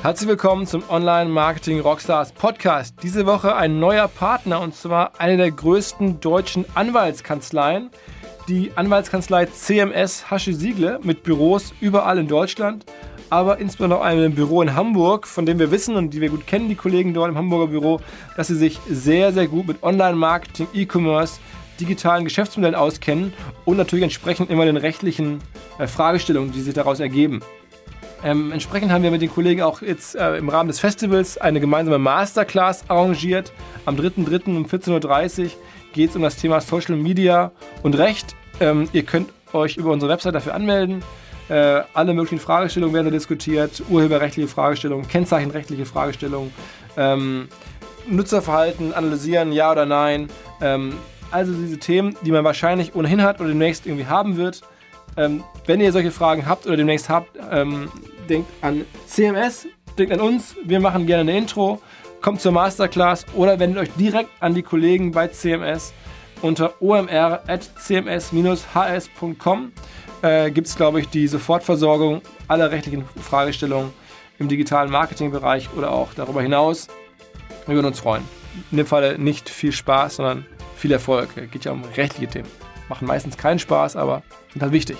[0.00, 2.94] Herzlich willkommen zum Online Marketing Rockstars Podcast.
[3.02, 7.90] Diese Woche ein neuer Partner und zwar eine der größten deutschen Anwaltskanzleien,
[8.46, 12.86] die Anwaltskanzlei CMS Hasche Siegle mit Büros überall in Deutschland,
[13.28, 16.46] aber insbesondere auch einem Büro in Hamburg, von dem wir wissen und die wir gut
[16.46, 18.00] kennen, die Kollegen dort im Hamburger Büro,
[18.36, 21.40] dass sie sich sehr, sehr gut mit Online Marketing, E-Commerce,
[21.80, 23.32] digitalen Geschäftsmodellen auskennen
[23.64, 25.40] und natürlich entsprechend immer den rechtlichen
[25.78, 27.42] äh, Fragestellungen, die sich daraus ergeben.
[28.24, 31.60] Ähm, entsprechend haben wir mit den Kollegen auch jetzt äh, im Rahmen des Festivals eine
[31.60, 33.52] gemeinsame Masterclass arrangiert.
[33.86, 34.56] Am 3.3.
[34.56, 35.50] um 14.30 Uhr
[35.92, 38.34] geht es um das Thema Social Media und Recht.
[38.60, 41.02] Ähm, ihr könnt euch über unsere Website dafür anmelden.
[41.48, 43.82] Äh, alle möglichen Fragestellungen werden da diskutiert.
[43.88, 46.52] Urheberrechtliche Fragestellungen, kennzeichenrechtliche Fragestellungen,
[46.96, 47.48] ähm,
[48.06, 50.28] Nutzerverhalten analysieren, ja oder nein.
[50.60, 50.94] Ähm,
[51.30, 54.62] also diese Themen, die man wahrscheinlich ohnehin hat oder demnächst irgendwie haben wird.
[55.16, 57.88] Ähm, wenn ihr solche Fragen habt oder demnächst habt, ähm,
[58.28, 59.66] denkt an CMS,
[59.98, 60.56] denkt an uns.
[60.64, 61.80] Wir machen gerne eine Intro.
[62.20, 65.92] Kommt zur Masterclass oder wendet euch direkt an die Kollegen bei CMS
[66.42, 69.72] unter omr.cms-hs.com.
[70.22, 73.92] Äh, Gibt es, glaube ich, die Sofortversorgung aller rechtlichen Fragestellungen
[74.38, 76.88] im digitalen Marketingbereich oder auch darüber hinaus.
[77.66, 78.24] Wir würden uns freuen.
[78.70, 81.30] In dem Falle nicht viel Spaß, sondern viel Erfolg.
[81.36, 82.48] Es geht ja um rechtliche Themen.
[82.88, 84.22] Machen meistens keinen Spaß, aber
[84.58, 84.96] sind halt wichtig.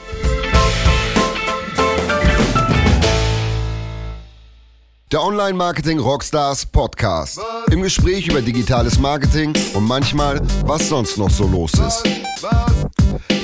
[5.11, 7.41] Der Online Marketing Rockstars Podcast.
[7.73, 12.05] Im Gespräch über digitales Marketing und manchmal, was sonst noch so los ist.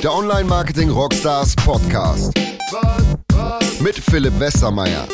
[0.03, 2.35] Der Online Marketing Rockstars Podcast.
[3.81, 5.09] Mit Philipp Westermeier.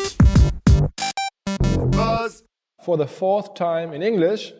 [2.83, 4.53] For the fourth time in English,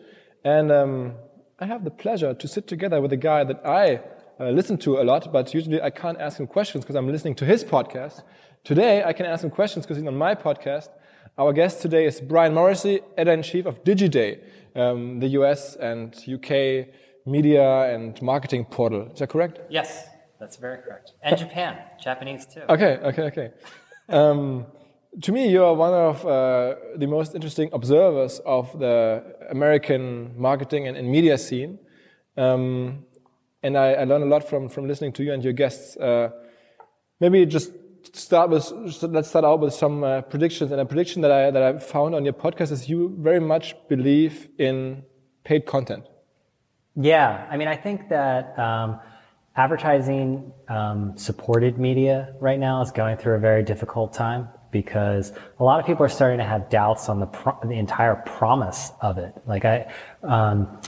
[0.44, 1.12] and um,
[1.60, 4.00] I have the pleasure to sit together with a guy that I
[4.42, 7.36] uh, listen to a lot, but usually I can't ask him questions because I'm listening
[7.36, 8.22] to his podcast.
[8.64, 10.88] Today I can ask him questions because he's on my podcast.
[11.38, 14.40] Our guest today is Brian Morrissey, editor-in-chief of DigiDay,
[14.74, 16.88] um, the US and UK
[17.24, 19.10] media and marketing portal.
[19.12, 19.60] Is that correct?
[19.70, 20.08] Yes,
[20.40, 21.12] that's very correct.
[21.22, 22.62] And Japan, Japanese too.
[22.68, 23.50] Okay, okay, okay.
[24.08, 24.66] Um,
[25.22, 30.88] to me, you are one of uh, the most interesting observers of the American marketing
[30.88, 31.78] and, and media scene.
[32.36, 33.04] Um,
[33.62, 35.96] and I, I learned a lot from, from listening to you and your guests.
[35.96, 36.30] Uh,
[37.20, 37.72] maybe just
[38.12, 38.70] start with
[39.02, 42.14] let's start out with some uh, predictions and a prediction that I that I found
[42.14, 45.04] on your podcast is you very much believe in
[45.44, 46.04] paid content.
[46.94, 49.00] Yeah, I mean, I think that um,
[49.56, 55.64] advertising um, supported media right now is going through a very difficult time because a
[55.64, 59.18] lot of people are starting to have doubts on the pro- the entire promise of
[59.18, 59.32] it.
[59.46, 59.92] Like I.
[60.22, 60.80] Um,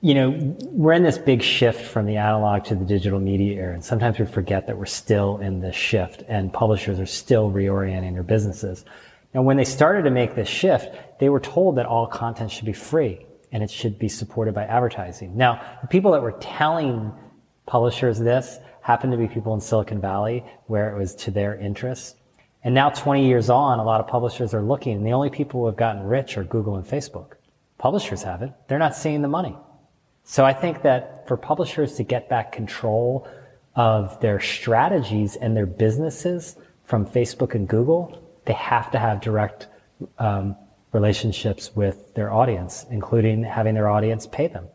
[0.00, 3.74] you know, we're in this big shift from the analog to the digital media era,
[3.74, 8.12] and sometimes we forget that we're still in this shift, and publishers are still reorienting
[8.12, 8.84] their businesses.
[9.34, 12.64] And when they started to make this shift, they were told that all content should
[12.64, 15.36] be free and it should be supported by advertising.
[15.36, 17.12] Now, the people that were telling
[17.66, 22.14] publishers this happened to be people in Silicon Valley where it was to their interests.
[22.64, 25.60] And now 20 years on, a lot of publishers are looking and the only people
[25.60, 27.32] who have gotten rich are Google and Facebook.
[27.78, 28.52] Publishers haven't.
[28.66, 29.56] They're not seeing the money.
[30.30, 33.26] So I think that for publishers to get back control
[33.74, 39.68] of their strategies and their businesses from Facebook and Google, they have to have direct
[40.18, 40.54] um,
[40.92, 44.68] relationships with their audience, including having their audience pay them.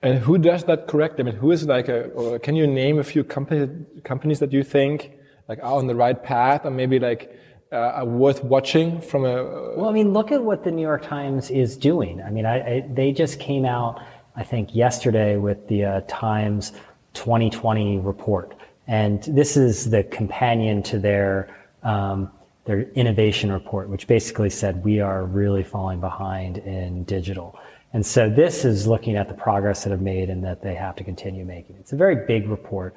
[0.00, 1.20] And who does that correct?
[1.20, 4.54] I mean, who is like a, or can you name a few company, companies that
[4.54, 5.12] you think
[5.50, 7.38] like are on the right path or maybe like
[7.70, 9.44] uh, are worth watching from a?
[9.76, 12.22] well, I mean, look at what the New York Times is doing.
[12.22, 14.00] I mean, I, I, they just came out
[14.36, 16.72] I think, yesterday with the uh, Times
[17.14, 18.54] 2020 report.
[18.86, 22.30] And this is the companion to their, um,
[22.64, 27.58] their innovation report, which basically said we are really falling behind in digital.
[27.92, 30.96] And so this is looking at the progress that have made and that they have
[30.96, 31.76] to continue making.
[31.78, 32.94] It's a very big report.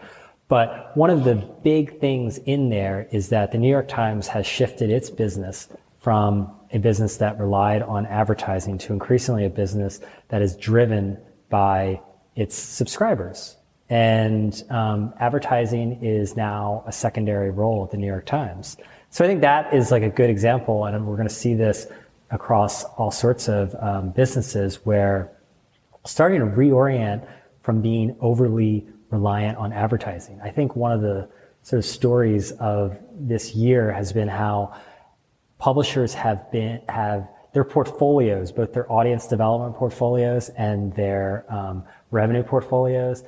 [0.48, 4.48] But one of the big things in there is that the New York Times has
[4.48, 5.68] shifted its business
[6.00, 10.00] from a business that relied on advertising to increasingly a business
[10.30, 11.18] that is driven
[11.50, 12.02] by
[12.36, 13.58] its subscribers.
[13.90, 18.78] And um, advertising is now a secondary role at the New York Times.
[19.10, 21.88] So I think that is like a good example, and we're going to see this
[22.30, 25.32] across all sorts of um, businesses where
[26.06, 27.26] starting to reorient
[27.62, 30.40] from being overly reliant on advertising.
[30.42, 31.30] I think one of the
[31.64, 34.74] sort of stories of this year has been how
[35.60, 42.44] publishers have been have their portfolios, both their audience development portfolios and their um, revenue
[42.44, 43.24] portfolios,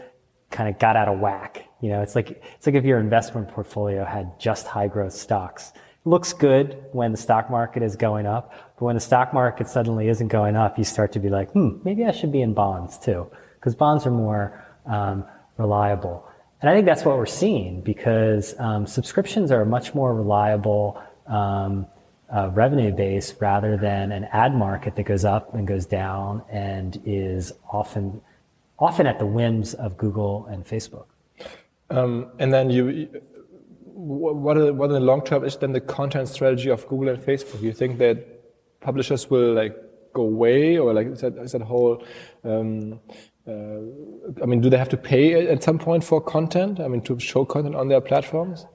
[0.51, 1.65] kind of got out of whack.
[1.81, 5.71] You know, it's like it's like if your investment portfolio had just high growth stocks,
[5.75, 9.67] it looks good when the stock market is going up, but when the stock market
[9.67, 12.53] suddenly isn't going up, you start to be like, hmm, maybe I should be in
[12.53, 15.25] bonds too, because bonds are more um,
[15.57, 16.25] reliable.
[16.61, 21.87] And I think that's what we're seeing because um, subscriptions are much more reliable um,
[22.35, 27.01] uh, revenue base rather than an ad market that goes up and goes down and
[27.05, 28.21] is often
[28.77, 31.05] often at the whims of Google and Facebook.
[31.89, 33.09] Um, and then you,
[33.83, 37.21] what, are, what in the long term is then the content strategy of Google and
[37.21, 37.61] Facebook?
[37.61, 39.75] You think that publishers will like
[40.13, 42.03] go away, or like is that, is that whole?
[42.43, 42.99] Um,
[43.47, 46.79] uh, I mean, do they have to pay at some point for content?
[46.79, 48.65] I mean, to show content on their platforms?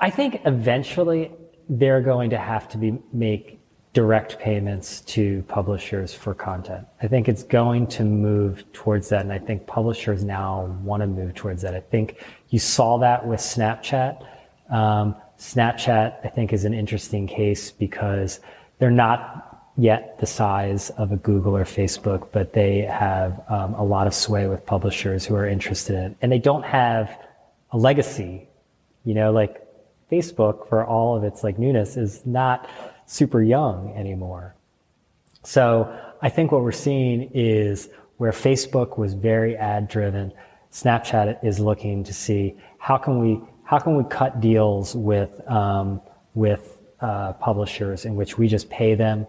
[0.00, 1.30] I think eventually
[1.78, 3.58] they're going to have to be make
[3.94, 6.86] direct payments to publishers for content.
[7.02, 11.06] I think it's going to move towards that, and I think publishers now want to
[11.06, 11.74] move towards that.
[11.74, 14.26] I think you saw that with Snapchat.
[14.70, 18.40] Um, Snapchat, I think, is an interesting case because
[18.78, 23.84] they're not yet the size of a Google or Facebook, but they have um, a
[23.84, 26.16] lot of sway with publishers who are interested in it.
[26.20, 27.18] And they don't have
[27.70, 28.48] a legacy,
[29.04, 29.66] you know, like
[30.12, 32.68] Facebook for all of its like newness is not
[33.06, 34.54] super young anymore.
[35.42, 37.88] So I think what we're seeing is
[38.18, 40.32] where Facebook was very ad driven,
[40.70, 46.00] Snapchat is looking to see how can we how can we cut deals with um,
[46.34, 49.26] with uh, publishers in which we just pay them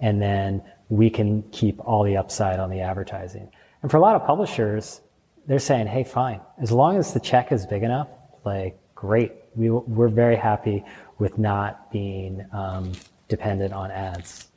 [0.00, 3.50] and then we can keep all the upside on the advertising.
[3.82, 5.00] And for a lot of publishers,
[5.46, 8.08] they're saying, "Hey, fine, as long as the check is big enough,
[8.44, 10.84] like great, we we're very happy
[11.18, 12.92] with not being um,
[13.28, 14.48] dependent on ads."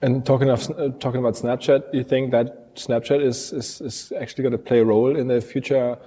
[0.00, 4.12] And talking of uh, talking about Snapchat, do you think that Snapchat is is, is
[4.18, 5.98] actually going to play a role in the future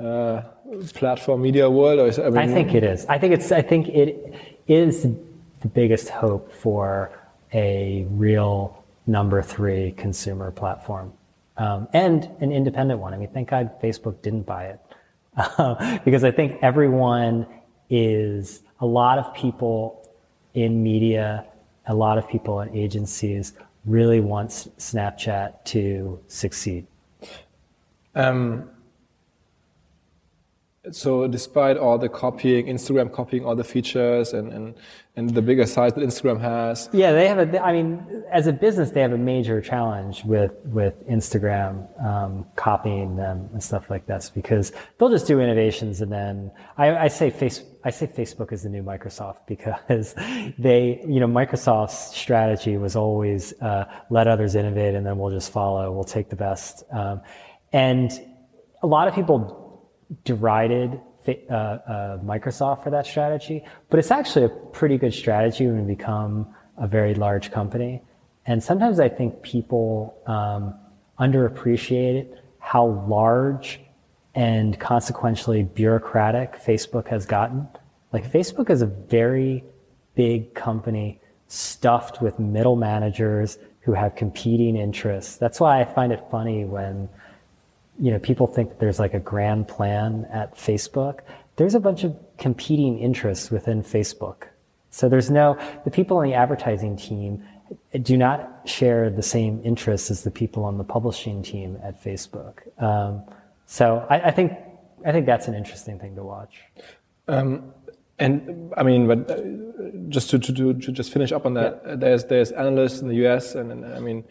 [0.00, 0.42] uh,
[0.94, 3.04] platform media world, or is I think it is.
[3.06, 3.52] I think it's.
[3.52, 4.34] I think it
[4.66, 7.12] is the biggest hope for
[7.52, 11.12] a real number three consumer platform
[11.56, 13.14] um, and an independent one.
[13.14, 14.80] I mean, thank God Facebook didn't buy it
[16.04, 17.46] because I think everyone
[17.90, 20.08] is a lot of people
[20.54, 21.44] in media
[21.86, 23.52] a lot of people and agencies
[23.84, 26.86] really want Snapchat to succeed.
[28.14, 28.70] Um,
[30.90, 34.74] so despite all the copying, Instagram copying all the features and, and,
[35.16, 36.90] and the bigger size that Instagram has.
[36.92, 40.52] Yeah, they have a, I mean, as a business, they have a major challenge with,
[40.66, 46.12] with Instagram um, copying them and stuff like this because they'll just do innovations and
[46.12, 50.14] then I, I say face, I say Facebook is the new Microsoft because
[50.58, 55.50] they, you know, Microsoft's strategy was always uh, let others innovate and then we'll just
[55.50, 56.84] follow, we'll take the best.
[56.92, 57.22] Um,
[57.72, 58.12] and
[58.82, 59.63] a lot of people
[60.24, 65.88] derided uh, uh, Microsoft for that strategy, but it's actually a pretty good strategy when
[65.88, 68.02] you become a very large company.
[68.46, 70.74] And sometimes I think people um,
[71.18, 73.80] underappreciate how large
[74.34, 77.68] and consequentially bureaucratic Facebook has gotten.
[78.12, 79.64] Like Facebook is a very
[80.14, 85.36] big company stuffed with middle managers who have competing interests.
[85.36, 87.08] That's why I find it funny when
[87.98, 91.20] you know, people think that there's like a grand plan at Facebook.
[91.56, 94.44] There's a bunch of competing interests within Facebook.
[94.90, 97.44] So there's no, the people on the advertising team
[98.02, 102.58] do not share the same interests as the people on the publishing team at Facebook.
[102.82, 103.22] Um,
[103.66, 104.52] so I, I, think,
[105.06, 106.60] I think that's an interesting thing to watch.
[107.28, 107.72] Um,
[108.18, 109.40] and I mean, but uh,
[110.08, 111.96] just to, to, to, to, just finish up on that, yeah.
[111.96, 114.24] there's, there's analysts in the US and, and I mean,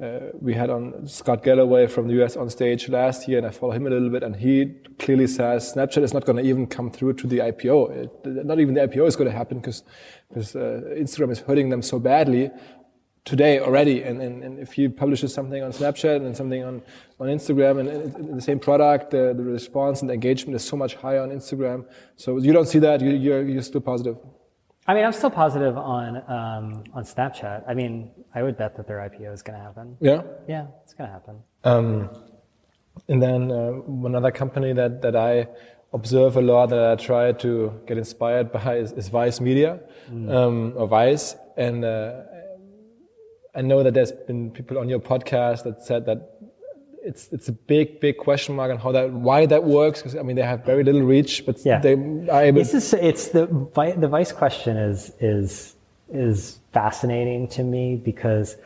[0.00, 3.50] uh, we had on Scott Galloway from the US on stage last year, and I
[3.50, 6.66] follow him a little bit, and he clearly says Snapchat is not going to even
[6.66, 7.90] come through to the IPO.
[8.24, 9.82] It, not even the IPO is going to happen because
[10.36, 12.50] uh, Instagram is hurting them so badly
[13.24, 14.02] today already.
[14.02, 16.80] And, and, and, if he publishes something on Snapchat and something on,
[17.20, 20.76] on Instagram and, and the same product, the, the response and the engagement is so
[20.76, 21.84] much higher on Instagram.
[22.16, 23.00] So you don't see that.
[23.00, 24.16] You, you're, you're still positive.
[24.88, 27.64] I mean, I'm still positive on um, on Snapchat.
[27.68, 29.96] I mean, I would bet that their IPO is going to happen.
[30.00, 30.22] Yeah.
[30.48, 31.36] Yeah, it's going to happen.
[31.62, 32.08] Um,
[33.06, 35.48] and then uh, another company that that I
[35.92, 39.80] observe a lot that I try to get inspired by is, is Vice Media
[40.10, 40.34] mm.
[40.34, 42.22] um, or Vice, and uh,
[43.54, 46.37] I know that there's been people on your podcast that said that
[47.02, 50.22] it's it's a big big question mark on how that why that works because I
[50.22, 51.78] mean they have very little reach, but yeah.
[51.78, 52.58] they are able.
[52.58, 53.46] This is it's the
[53.96, 55.74] the vice question is is
[56.10, 58.56] is fascinating to me because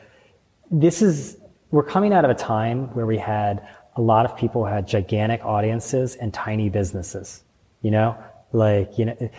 [0.71, 1.37] this is
[1.71, 4.87] we're coming out of a time where we had a lot of people who had
[4.87, 7.43] gigantic audiences and tiny businesses.
[7.83, 8.17] You know,
[8.53, 9.31] like you know,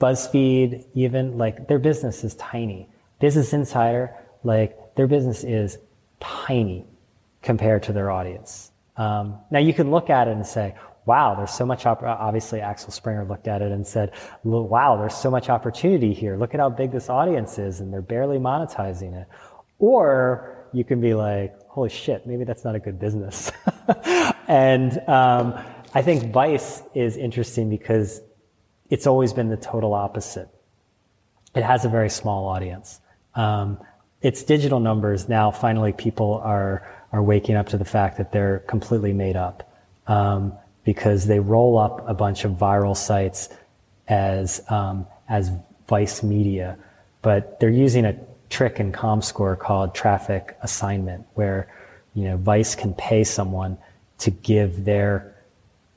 [0.00, 2.88] BuzzFeed, even like their business is tiny.
[3.20, 4.14] Business Insider,
[4.44, 5.78] like their business is
[6.20, 6.84] tiny
[7.42, 8.72] compared to their audience.
[8.96, 10.74] Um, now you can look at it and say,
[11.06, 12.02] wow, there's so much, op-.
[12.02, 14.12] obviously Axel Springer looked at it and said,
[14.44, 16.36] wow, there's so much opportunity here.
[16.36, 19.26] Look at how big this audience is and they're barely monetizing it.
[19.78, 23.50] Or you can be like, holy shit, maybe that's not a good business.
[24.48, 25.58] and um,
[25.94, 28.20] I think Vice is interesting because
[28.90, 30.48] it's always been the total opposite.
[31.54, 33.00] It has a very small audience.
[33.34, 33.78] Um,
[34.20, 38.60] its digital numbers now finally people are are waking up to the fact that they're
[38.60, 39.70] completely made up
[40.06, 40.52] um,
[40.84, 43.48] because they roll up a bunch of viral sites
[44.08, 45.50] as um, as
[45.88, 46.78] Vice Media,
[47.22, 48.16] but they're using a
[48.50, 51.68] trick in ComScore called traffic assignment, where
[52.14, 53.78] you know Vice can pay someone
[54.18, 55.34] to give their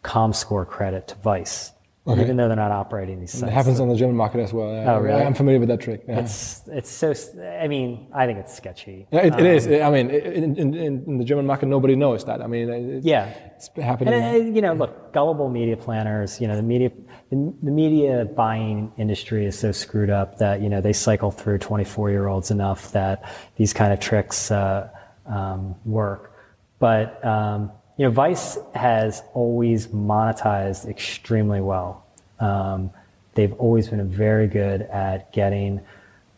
[0.03, 1.71] ComScore credit to Vice.
[2.07, 2.19] Okay.
[2.19, 3.43] Even though they're not operating these sites.
[3.43, 4.73] It happens on the German market as well.
[4.73, 4.95] Yeah.
[4.95, 5.21] Oh, really?
[5.21, 6.03] I'm familiar with that trick.
[6.07, 6.21] Yeah.
[6.21, 7.13] It's it's so.
[7.61, 9.05] I mean, I think it's sketchy.
[9.11, 9.67] Yeah, it, um, it is.
[9.67, 12.41] Um, I mean, in, in, in, the German market, nobody knows that.
[12.41, 14.15] I mean, it, yeah, it's happening.
[14.15, 16.41] And, uh, you know, look, gullible media planners.
[16.41, 16.89] You know, the media
[17.29, 21.59] the, the media buying industry is so screwed up that you know they cycle through
[21.59, 24.89] 24 year olds enough that these kind of tricks uh,
[25.27, 26.33] um, work.
[26.79, 32.05] But um, you know, Vice has always monetized extremely well.
[32.39, 32.91] Um,
[33.35, 35.81] they've always been very good at getting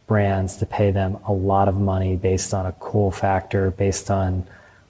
[0.08, 4.46] brands to pay them a lot of money based on a cool factor, based on,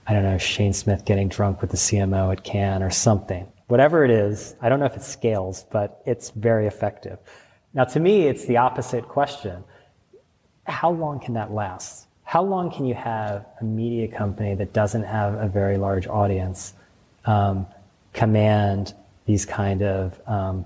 [0.08, 3.48] I don't know, Shane Smith getting drunk with the CMO at Cannes or something.
[3.68, 7.20] Whatever it is, I don't know if it scales, but it's very effective.
[7.74, 9.64] Now, to me, it's the opposite question.
[10.66, 12.08] How long can that last?
[12.34, 16.74] How long can you have a media company that doesn't have a very large audience
[17.26, 17.68] um,
[18.12, 18.96] command
[19.28, 20.66] these kind of um,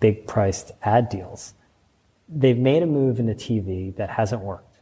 [0.00, 1.52] big priced ad deals?
[2.30, 4.74] They've made a move into TV that hasn't worked.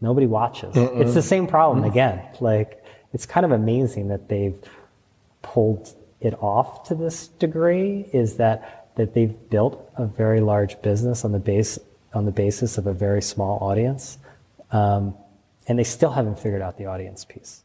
[0.00, 0.72] Nobody watches.
[0.72, 1.00] Mm-mm.
[1.00, 2.22] It's the same problem again.
[2.38, 4.60] Like, it's kind of amazing that they've
[5.42, 11.24] pulled it off to this degree is that, that they've built a very large business
[11.24, 11.76] on the base,
[12.14, 14.18] on the basis of a very small audience.
[14.70, 15.16] Um,
[15.66, 17.64] and they still haven't figured out the audience piece.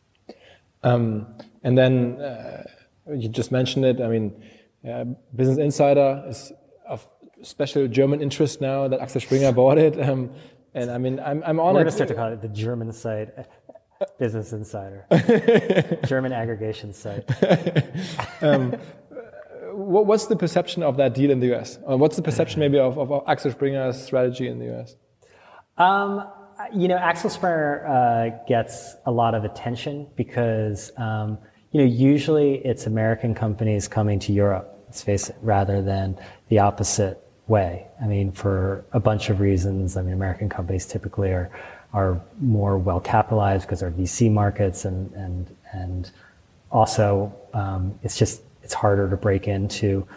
[0.83, 1.27] Um,
[1.63, 2.63] and then uh,
[3.15, 4.01] you just mentioned it.
[4.01, 4.43] I mean,
[4.87, 6.51] uh, Business Insider is
[6.87, 7.07] of
[7.41, 9.99] special German interest now that Axel Springer bought it.
[9.99, 10.31] Um,
[10.73, 12.93] and I mean, I'm, I'm on We're going to start to call it the German
[12.93, 13.29] site.
[14.19, 15.07] Business Insider,
[16.05, 17.27] German aggregation site.
[18.43, 18.75] um,
[19.71, 21.79] what's the perception of that deal in the US?
[21.83, 24.95] Or what's the perception maybe of, of Axel Springer's strategy in the US?
[25.77, 26.27] Um,
[26.73, 31.37] you know, Axel Springer uh, gets a lot of attention because, um,
[31.71, 36.17] you know, usually it's American companies coming to Europe, let's face it, rather than
[36.49, 37.87] the opposite way.
[38.01, 39.97] I mean, for a bunch of reasons.
[39.97, 41.49] I mean, American companies typically are
[41.93, 46.11] are more well capitalized because they're VC markets, and and and
[46.71, 50.07] also um, it's just it's harder to break into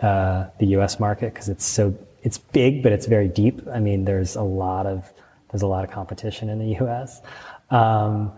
[0.00, 1.00] uh, the U.S.
[1.00, 3.60] market because it's so it's big, but it's very deep.
[3.72, 5.12] I mean, there's a lot of
[5.50, 7.22] there's a lot of competition in the U.S.
[7.70, 8.32] Um,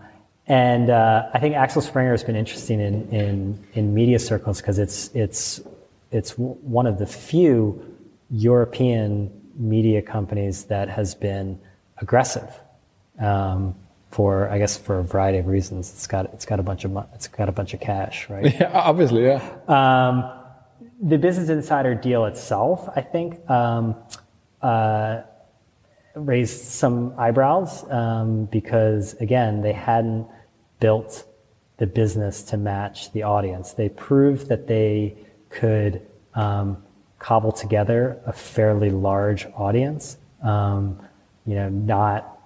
[0.47, 4.79] and uh, I think Axel Springer has been interesting in in, in media circles because
[4.79, 5.61] it's it's
[6.11, 7.81] it's one of the few
[8.29, 11.59] European media companies that has been
[11.97, 12.49] aggressive
[13.19, 13.75] um,
[14.09, 15.91] for I guess for a variety of reasons.
[15.91, 18.53] It's got it's got a bunch of it's got a bunch of cash, right?
[18.59, 19.41] Yeah, obviously, yeah.
[19.67, 20.29] Um,
[21.01, 23.95] the Business Insider deal itself, I think, um,
[24.61, 25.21] uh,
[26.15, 30.27] raised some eyebrows um, because, again, they hadn't
[30.79, 31.25] built
[31.77, 33.73] the business to match the audience.
[33.73, 35.15] They proved that they
[35.49, 36.83] could um,
[37.19, 40.17] cobble together a fairly large audience.
[40.43, 40.99] Um,
[41.45, 42.39] you know, not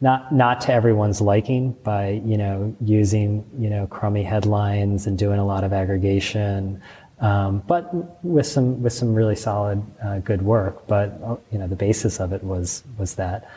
[0.00, 5.38] not not to everyone's liking by you know using you know crummy headlines and doing
[5.38, 6.80] a lot of aggregation
[7.20, 10.86] um, but with some with some really solid, uh, good work.
[10.86, 13.50] But uh, you know, the basis of it was was that.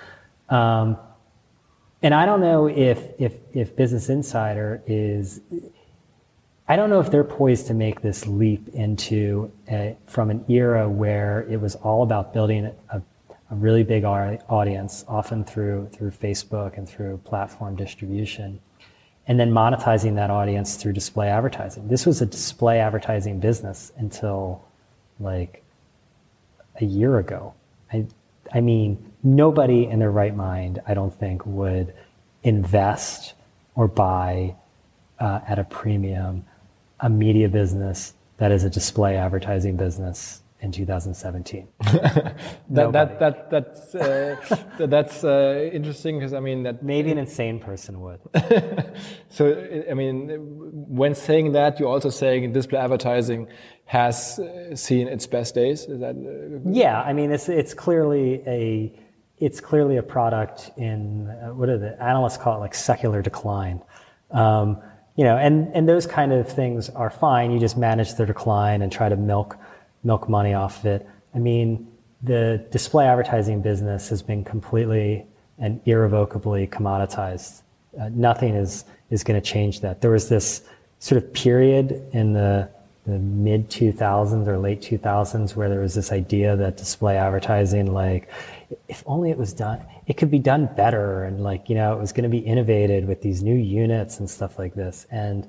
[0.49, 0.97] Um,
[2.01, 5.41] and I don't know if if if Business Insider is.
[6.69, 10.89] I don't know if they're poised to make this leap into a, from an era
[10.89, 13.01] where it was all about building a,
[13.49, 18.59] a really big audience, often through through Facebook and through platform distribution,
[19.27, 21.87] and then monetizing that audience through display advertising.
[21.87, 24.63] This was a display advertising business until
[25.19, 25.63] like
[26.79, 27.53] a year ago.
[27.91, 28.05] I,
[28.53, 31.93] I mean, nobody in their right mind, I don't think, would
[32.43, 33.33] invest
[33.75, 34.55] or buy
[35.19, 36.45] uh, at a premium
[36.99, 41.67] a media business that is a display advertising business in 2017.
[41.79, 44.35] that, that, that, that's uh,
[44.77, 48.19] that- that's uh, interesting because I mean that Maybe an insane person would.
[49.29, 49.43] So,
[49.89, 50.29] I mean,
[50.71, 53.47] when saying that, you're also saying display advertising
[53.85, 55.85] has uh, seen its best days.
[55.85, 58.91] Is that uh, Yeah, I mean, it's it's clearly a
[59.37, 63.81] it's clearly a product in uh, what are the analysts call it like secular decline.
[64.31, 64.81] Um,
[65.15, 67.51] you know, and and those kind of things are fine.
[67.51, 69.57] You just manage the decline and try to milk
[70.03, 71.07] milk money off of it.
[71.35, 71.87] I mean,
[72.23, 75.25] the display advertising business has been completely
[75.59, 77.61] and irrevocably commoditized.
[77.99, 80.01] Uh, nothing is is going to change that.
[80.01, 80.63] There was this
[80.99, 82.69] sort of period in the
[83.05, 88.29] the mid 2000s or late 2000s where there was this idea that display advertising like
[88.89, 91.99] if only it was done it could be done better and like you know it
[91.99, 95.47] was going to be innovated with these new units and stuff like this and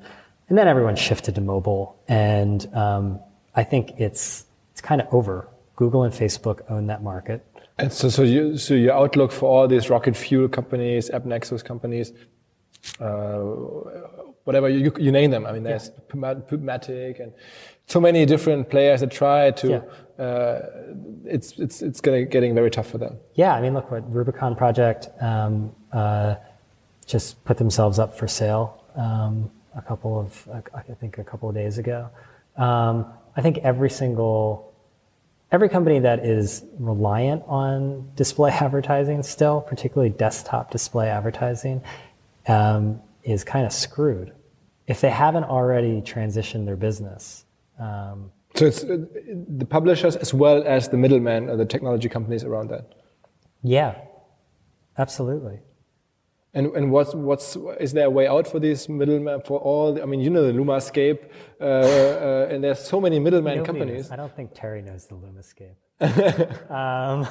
[0.49, 3.19] and then everyone shifted to mobile and um,
[3.61, 7.41] i think it's it's kind of over google and facebook own that market
[7.79, 12.12] and so so you so your outlook for all these rocket fuel companies, AppNexus companies,
[13.00, 13.38] uh,
[14.45, 15.47] whatever you, you name them.
[15.47, 17.33] I mean, there's Pubmatic and
[17.87, 19.69] so many different players that try to.
[19.69, 20.25] Yeah.
[20.25, 20.71] Uh,
[21.25, 23.17] it's it's it's gonna, getting very tough for them.
[23.35, 26.35] Yeah, I mean, look what Rubicon Project um, uh,
[27.07, 31.55] just put themselves up for sale um, a couple of, I think, a couple of
[31.55, 32.11] days ago.
[32.57, 33.07] Um,
[33.38, 34.75] I think every single,
[35.52, 41.80] every company that is reliant on display advertising still, particularly desktop display advertising,
[42.49, 44.33] um, is kind of screwed
[44.88, 47.45] if they haven't already transitioned their business.
[47.78, 49.04] Um, So it's uh,
[49.62, 52.85] the publishers as well as the middlemen or the technology companies around that.
[53.62, 53.95] yeah,
[54.97, 55.61] absolutely.
[56.55, 59.93] And and what's what's is there a way out for these middlemen for all?
[59.95, 61.28] The, I mean, you know the Lumascape,
[61.61, 64.05] uh, uh, and there's so many middleman companies.
[64.05, 64.11] knows.
[64.11, 65.76] I don't think Terry knows the Lumascape.
[66.71, 67.26] um,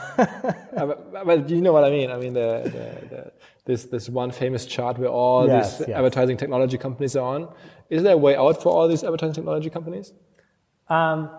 [0.78, 2.12] Uh, but, but you know what I mean.
[2.12, 3.32] I mean the, the, the
[3.66, 5.98] this this one famous chart where all Yes, these yes.
[5.98, 7.50] advertising technology companies are on.
[7.90, 10.14] Is there a way out for all these advertising technology companies?
[10.90, 11.30] um,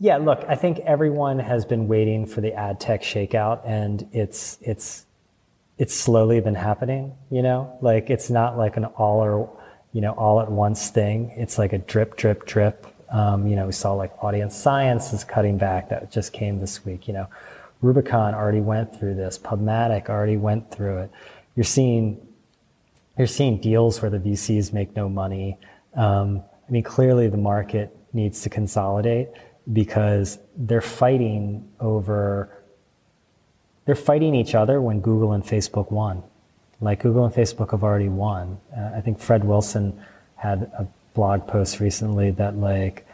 [0.00, 4.56] yeah, look, I think everyone has been waiting for the ad tech shakeout, and it's
[4.60, 5.06] it's
[5.78, 7.14] it's slowly been happening.
[7.30, 9.50] You know, like it's not like an all or
[9.92, 11.32] you know all at once thing.
[11.36, 12.86] It's like a drip, drip, drip.
[13.10, 15.88] Um, you know, we saw like audience science is cutting back.
[15.88, 17.08] That just came this week.
[17.08, 17.28] You know,
[17.80, 19.38] Rubicon already went through this.
[19.38, 21.10] Pubmatic already went through it.
[21.56, 22.20] You're seeing
[23.16, 25.58] you're seeing deals where the VCs make no money.
[25.94, 29.28] Um, I mean, clearly the market needs to consolidate
[29.72, 32.57] because they're fighting over,
[33.88, 36.22] they're fighting each other when Google and Facebook won.
[36.78, 38.60] Like Google and Facebook have already won.
[38.76, 39.98] Uh, I think Fred Wilson
[40.36, 43.06] had a blog post recently that like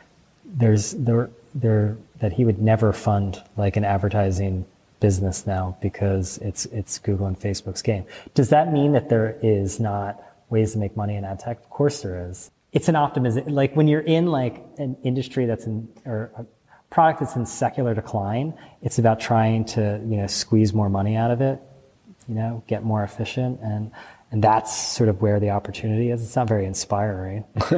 [0.45, 4.67] there's there there that he would never fund like an advertising
[4.99, 8.05] business now because it's it's Google and Facebook's game.
[8.35, 11.59] Does that mean that there is not ways to make money in ad tech?
[11.59, 12.51] Of course there is.
[12.73, 13.47] It's an optimism.
[13.47, 16.33] Like when you're in like an industry that's in or
[16.95, 21.31] product that's in secular decline, it's about trying to you know squeeze more money out
[21.31, 21.61] of it,
[22.29, 23.91] you know, get more efficient and.
[24.35, 26.21] And that's sort of where the opportunity is.
[26.21, 27.45] It's not very inspiring.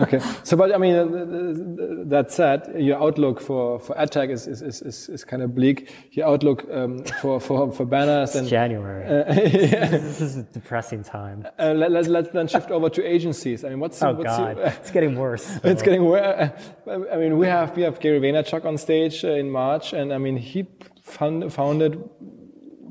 [0.00, 0.18] okay.
[0.42, 4.48] So, but I mean, uh, uh, that said, your outlook for, for ad tech is,
[4.48, 5.92] is, is, is, kind of bleak.
[6.10, 9.04] Your outlook um, for, for, for banners and January.
[9.32, 11.46] This is a depressing time.
[11.56, 13.64] uh, let, let's, let's then shift over to agencies.
[13.64, 15.48] I mean, what's, Oh what's God, Your, it's getting worse.
[15.62, 16.50] it's getting worse.
[16.90, 20.18] I mean, we have we have Gary Vaynerchuk on stage uh, in March, and I
[20.18, 20.66] mean, he
[21.04, 22.02] found, founded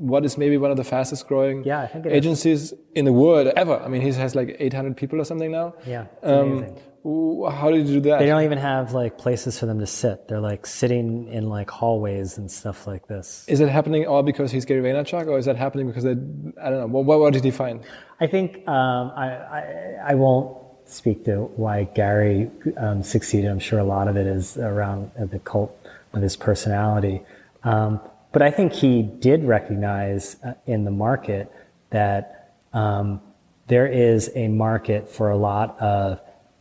[0.02, 2.12] what is maybe one of the fastest growing Yeah, it is.
[2.12, 3.76] agencies in the world ever.
[3.78, 5.74] I mean, he has like 800 people or something now.
[5.86, 6.78] Yeah, Um, amazing.
[7.52, 8.18] how did you do that?
[8.18, 10.26] They don't even have like places for them to sit.
[10.26, 13.44] They're like sitting in like hallways and stuff like this.
[13.48, 16.16] Is it happening all because he's Gary Vaynerchuk, or is that happening because they,
[16.60, 16.86] I don't know?
[16.88, 17.80] What, what, did he find?
[18.20, 19.26] I think um, I,
[19.58, 19.60] I
[20.10, 23.48] I won't speak to why Gary um, succeeded.
[23.50, 25.70] I'm sure a lot of it is around the cult
[26.12, 27.22] of his personality.
[27.64, 28.00] Um,
[28.32, 31.52] but I think he did recognize uh, in the market
[31.90, 33.20] that um,
[33.66, 36.20] there is a market for a lot of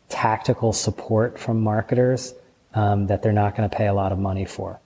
[0.10, 2.34] tactical support from marketers
[2.73, 4.79] um, that they're not going to pay a lot of money for.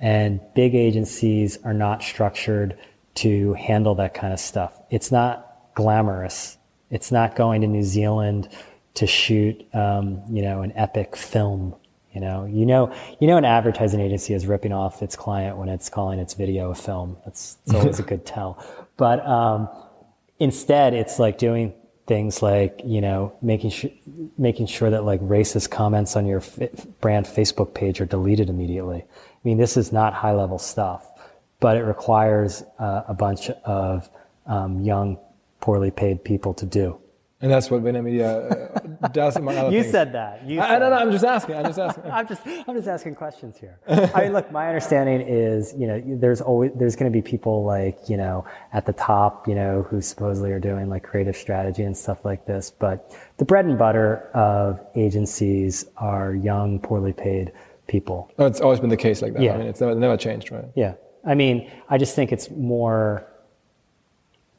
[0.00, 2.76] And big agencies are not structured
[3.16, 4.78] to handle that kind of stuff.
[4.90, 6.58] It's not glamorous.
[6.90, 8.48] It's not going to New Zealand
[8.94, 11.74] to shoot, um, you know, an epic film.
[12.16, 15.68] You know, you know, you know, an advertising agency is ripping off its client when
[15.68, 17.18] it's calling its video a film.
[17.26, 18.64] That's it's always a good tell.
[18.96, 19.68] But um,
[20.38, 21.74] instead, it's like doing
[22.06, 23.90] things like you know making sure
[24.38, 29.04] making sure that like racist comments on your f- brand Facebook page are deleted immediately.
[29.04, 31.06] I mean, this is not high level stuff,
[31.60, 34.08] but it requires uh, a bunch of
[34.46, 35.18] um, young,
[35.60, 36.98] poorly paid people to do.
[37.42, 39.92] And that's what VaynerMedia uh, does among other you things.
[39.92, 40.44] said that.
[40.46, 40.96] You I, said I don't know.
[40.96, 41.56] I'm just asking.
[41.56, 42.04] I'm just asking.
[42.10, 43.78] I'm just I'm just asking questions here.
[43.88, 47.64] I mean, look, my understanding is, you know, there's always there's going to be people
[47.64, 51.82] like, you know, at the top, you know, who supposedly are doing like creative strategy
[51.82, 52.70] and stuff like this.
[52.70, 57.52] But the bread and butter of agencies are young, poorly paid
[57.86, 58.30] people.
[58.38, 59.42] Oh, it's always been the case like that.
[59.42, 59.54] Yeah.
[59.54, 60.64] I mean, it's never, never changed, right?
[60.74, 63.26] Yeah, I mean, I just think it's more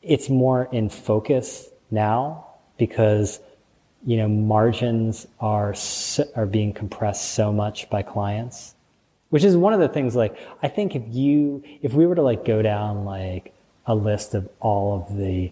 [0.02, 2.46] it's more in focus now
[2.78, 3.40] because
[4.08, 8.74] you know margins are so, are being compressed so much by clients
[9.30, 12.24] which is one of the things like i think if you if we were to
[12.24, 13.54] like go down like
[13.86, 15.52] a list of all of the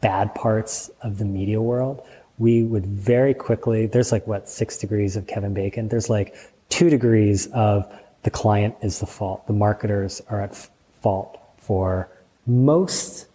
[0.00, 2.06] bad parts of the media world
[2.38, 5.88] we would very quickly there's like what six degrees of kevin bacon?
[5.88, 6.36] There's like
[6.68, 7.90] two degrees of
[8.22, 9.46] the client is the fault.
[9.46, 12.08] The marketers are at f- fault for
[12.46, 13.28] most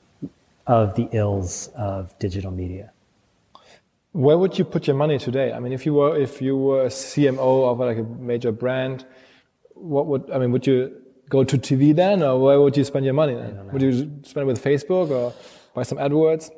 [0.67, 2.91] of the ills of digital media
[4.13, 5.53] Where would you put your money today?
[5.53, 9.05] I mean, if you were if you were a CMO of like a major brand,
[9.73, 10.51] what would I mean?
[10.51, 13.71] Would you go to TV then, or where would you spend your money then?
[13.71, 13.93] Would you
[14.23, 15.33] spend it with Facebook or
[15.73, 16.51] buy some AdWords?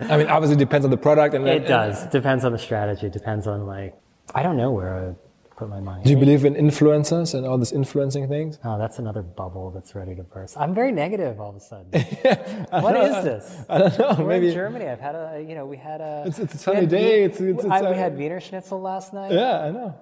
[0.00, 3.08] I mean, obviously it depends on the product and it does depends on the strategy
[3.08, 3.94] depends on like
[4.34, 5.16] i don't know where
[5.56, 8.58] put my money Do you believe in influencers and all this influencing things?
[8.64, 11.90] oh that's another bubble that's ready to burst i'm very negative all of a sudden
[12.84, 14.14] what is this I don't know.
[14.18, 14.86] We're maybe in Germany.
[14.88, 16.20] I've had a, you know, we had a.
[16.28, 17.18] It's- it's a sunny had day.
[17.18, 19.32] Wie- It's- it's- I- we uh, had Wiener Schnitzel last night.
[19.32, 19.94] Yeah, I know.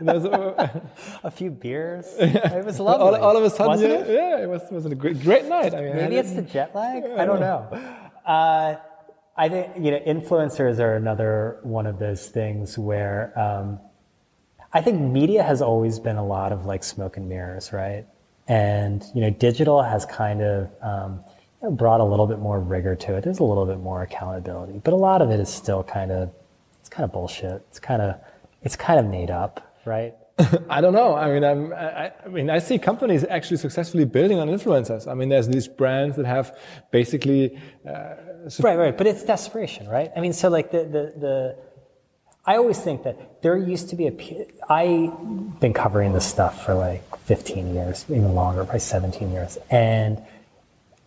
[1.24, 2.06] A- few beers.
[2.18, 3.18] It was lovely.
[3.18, 4.08] all, all of a sudden, yeah, it?
[4.08, 5.74] yeah, it was, it was a great, great night.
[5.74, 7.04] I mean, Maybe had it's the jet lag.
[7.04, 7.68] I don't know.
[8.26, 8.76] Uh,
[9.36, 13.78] I think you know influencers are another one of those things where um,
[14.76, 18.04] I think media has always been a lot of like smoke and mirrors, right?
[18.46, 21.24] And you know, digital has kind of um,
[21.62, 23.24] you know, brought a little bit more rigor to it.
[23.24, 26.30] There's a little bit more accountability, but a lot of it is still kind of
[26.78, 27.64] it's kind of bullshit.
[27.70, 28.20] It's kind of
[28.64, 30.14] it's kind of made up, right?
[30.68, 31.14] I don't know.
[31.14, 35.10] I mean, I'm, I, I mean, I see companies actually successfully building on influencers.
[35.10, 36.54] I mean, there's these brands that have
[36.90, 37.58] basically
[38.60, 38.96] Right, right.
[38.96, 40.10] But it's desperation, right?
[40.14, 41.56] I mean, so like the, the, the,
[42.46, 46.74] I always think that there used to be a, I've been covering this stuff for
[46.74, 49.58] like 15 years, even longer, probably 17 years.
[49.68, 50.22] And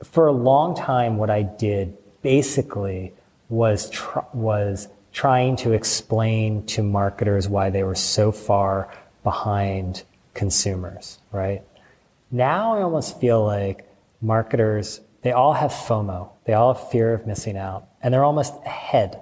[0.03, 3.13] for a long time, what I did basically
[3.47, 11.19] was, tr- was trying to explain to marketers why they were so far behind consumers,
[11.31, 11.63] right?
[12.31, 13.89] Now I almost feel like
[14.21, 16.31] marketers, they all have FOMO.
[16.43, 17.87] They all have fear of missing out.
[18.03, 19.21] And they're almost ahead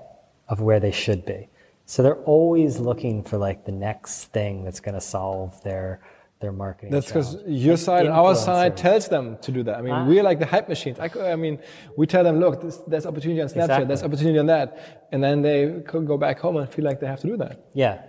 [0.50, 1.48] of where they should be.
[1.89, 6.02] So they're always looking for like the next thing that's going to solve their,
[6.41, 6.91] their marketing.
[6.91, 9.78] That's because your side and our side tells them to do that.
[9.78, 10.06] I mean, Ah.
[10.06, 11.00] we're like the hype machines.
[11.00, 11.60] I, I mean,
[11.95, 13.86] we tell them, look, this, there's opportunity on Snapchat, Exactly.
[13.86, 17.08] there's opportunity on that, and then they could go back home and feel like they
[17.08, 17.65] have to do that.
[17.73, 18.02] Yeah.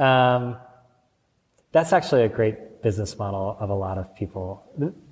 [0.00, 0.56] Um,
[1.70, 4.64] that's actually a great business model of a lot of people.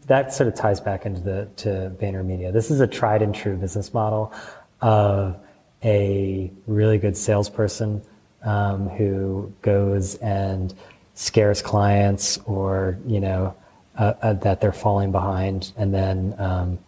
[0.08, 2.52] That sort of ties back into the to VaynerMedia.
[2.52, 4.32] This is a tried and true business model
[4.80, 5.38] of
[5.84, 8.02] a really good salesperson
[8.42, 10.74] um, who goes and
[11.14, 13.54] scares clients or you know
[13.96, 16.78] uh, uh, that they're falling behind, and then um,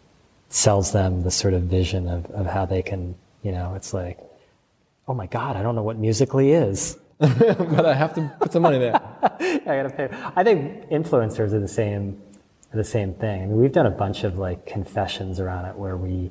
[0.48, 4.18] sells them the sort of vision of, of how they can you know it's like
[5.08, 8.62] oh my god i don't know what Musical.ly is but I have to put some
[8.62, 8.94] money there.
[9.22, 10.08] I gotta pay.
[10.34, 12.18] I think influencers are the same,
[12.72, 13.42] are the same thing.
[13.42, 16.30] I mean, we've done a bunch of like confessions around it where we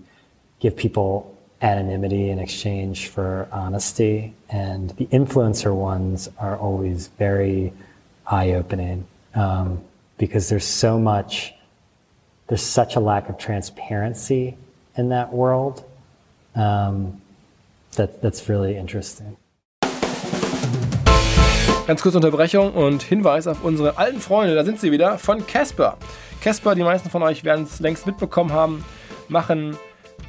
[0.60, 7.74] give people anonymity in exchange for honesty, and the influencer ones are always very
[8.28, 9.82] eye-opening um,
[10.18, 11.54] because there's so much,
[12.48, 14.56] there's such a lack of transparency
[14.96, 15.84] in that world
[16.56, 17.22] um,
[17.96, 19.38] that that's really interesting.
[21.88, 25.98] Ganz kurze Unterbrechung und Hinweis auf unsere alten Freunde, da sind sie wieder, von Casper.
[26.40, 28.86] Casper, die meisten von euch werden es längst mitbekommen haben,
[29.28, 29.76] machen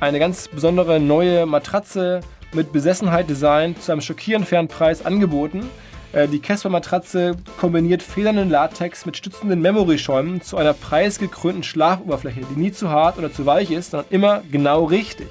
[0.01, 2.21] eine ganz besondere neue Matratze
[2.53, 5.69] mit Besessenheit Design zu einem schockierend fairen Preis angeboten.
[6.13, 12.73] Äh, Die Casper-Matratze kombiniert federnden Latex mit stützenden Memory-Schäumen zu einer preisgekrönten Schlafoberfläche, die nie
[12.73, 15.29] zu hart oder zu weich ist, sondern immer genau richtig.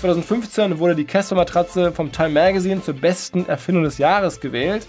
[0.00, 4.86] 2015 wurde die Casper-Matratze vom Time Magazine zur besten Erfindung des Jahres gewählt.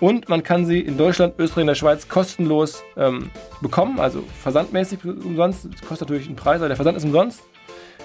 [0.00, 3.30] Und man kann sie in Deutschland, Österreich und der Schweiz kostenlos ähm,
[3.62, 5.66] bekommen, also versandmäßig umsonst.
[5.72, 7.42] Das kostet natürlich einen Preis, aber der Versand ist umsonst.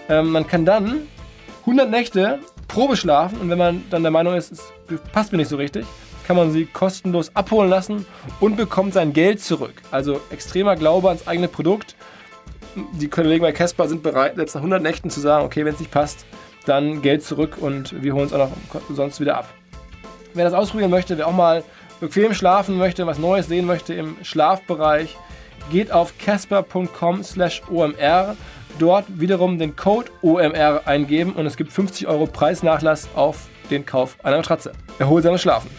[0.09, 1.07] Ähm, man kann dann
[1.61, 4.71] 100 Nächte Probe schlafen und wenn man dann der Meinung ist, es
[5.11, 5.85] passt mir nicht so richtig,
[6.25, 8.05] kann man sie kostenlos abholen lassen
[8.39, 9.81] und bekommt sein Geld zurück.
[9.91, 11.95] Also extremer Glaube ans eigene Produkt.
[12.93, 15.79] Die Kollegen bei Casper sind bereit, selbst nach 100 Nächten zu sagen, okay, wenn es
[15.79, 16.25] nicht passt,
[16.65, 19.49] dann Geld zurück und wir holen es auch noch sonst wieder ab.
[20.33, 21.63] Wer das ausprobieren möchte, wer auch mal
[21.99, 25.17] bequem schlafen möchte, was Neues sehen möchte im Schlafbereich,
[25.71, 28.35] geht auf casper.com slash omr.
[28.79, 34.17] Dort wiederum den Code OMR eingeben und es gibt 50 Euro Preisnachlass auf den Kauf
[34.23, 34.71] einer Matratze.
[34.99, 35.69] Erholsames Schlafen.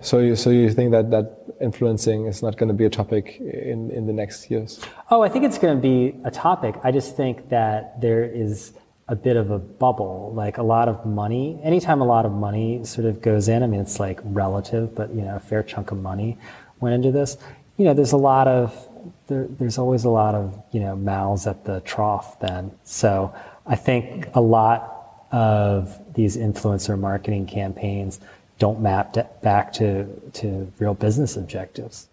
[0.00, 3.40] So you, so you think that, that influencing is not going to be a topic
[3.40, 4.80] in, in the next years?
[5.10, 6.74] Oh, I think it's going to be a topic.
[6.84, 8.74] I just think that there is
[9.08, 11.58] a bit of a bubble, like a lot of money.
[11.62, 15.14] Anytime a lot of money sort of goes in, I mean, it's like relative, but
[15.14, 16.38] you know, a fair chunk of money
[16.80, 17.36] went into this.
[17.76, 18.88] You know, there's a lot of,
[19.26, 22.70] there, there's always a lot of, you know, mouths at the trough then.
[22.84, 23.34] So
[23.66, 28.20] I think a lot of these influencer marketing campaigns
[28.58, 32.08] don't map back to, to real business objectives.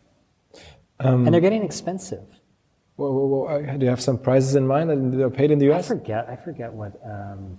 [1.00, 2.24] Um, and they're getting expensive.
[2.98, 5.72] Well, well, well, do you have some prices in mind that they're paid in the
[5.72, 5.86] US?
[5.86, 6.30] I forget.
[6.30, 7.00] I forget what.
[7.06, 7.58] Um,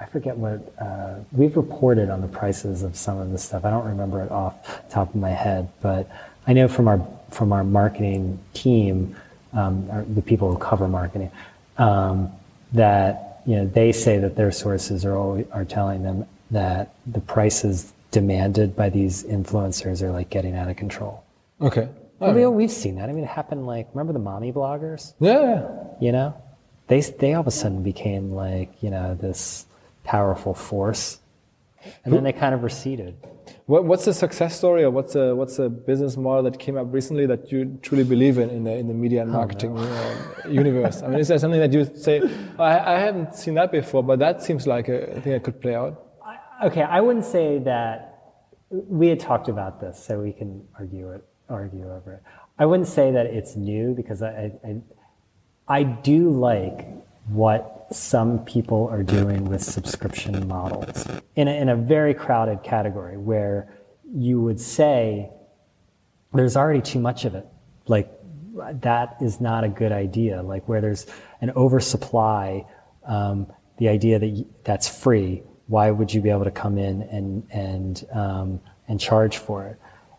[0.00, 3.64] I forget what uh, we've reported on the prices of some of this stuff.
[3.64, 6.10] I don't remember it off the top of my head, but
[6.44, 9.16] I know from our from our marketing team,
[9.52, 11.30] um, our, the people who cover marketing,
[11.78, 12.30] um,
[12.72, 17.20] that you know they say that their sources are always, are telling them that the
[17.20, 21.24] prices demanded by these influencers are like getting out of control.
[21.60, 21.88] Okay.
[22.20, 23.08] I mean, we've seen that.
[23.08, 25.14] I mean, it happened like remember the mommy bloggers?
[25.18, 25.68] Yeah.
[26.00, 26.34] You know,
[26.86, 29.66] they they all of a sudden became like you know this
[30.04, 31.18] powerful force,
[32.04, 33.16] and then they kind of receded.
[33.66, 36.86] What, what's the success story, or what's a what's a business model that came up
[36.90, 41.02] recently that you truly believe in in the in the media and marketing uh, universe?
[41.02, 42.20] I mean, is there something that you say?
[42.58, 45.60] Oh, I, I haven't seen that before, but that seems like a thing that could
[45.60, 46.08] play out
[46.62, 48.08] okay, I wouldn't say that
[48.70, 52.22] we had talked about this, so we can argue it, argue over it.
[52.58, 54.80] I wouldn't say that it's new because I, I,
[55.68, 56.86] I do like
[57.28, 61.06] what some people are doing with subscription models
[61.36, 63.72] in a, in a very crowded category where
[64.14, 65.30] you would say
[66.34, 67.46] there's already too much of it.
[67.86, 68.10] Like
[68.54, 70.42] that is not a good idea.
[70.42, 71.06] Like where there's
[71.40, 72.66] an oversupply,
[73.04, 73.46] um,
[73.78, 78.04] the idea that that's free why would you be able to come in and and
[78.12, 79.78] um, and charge for it?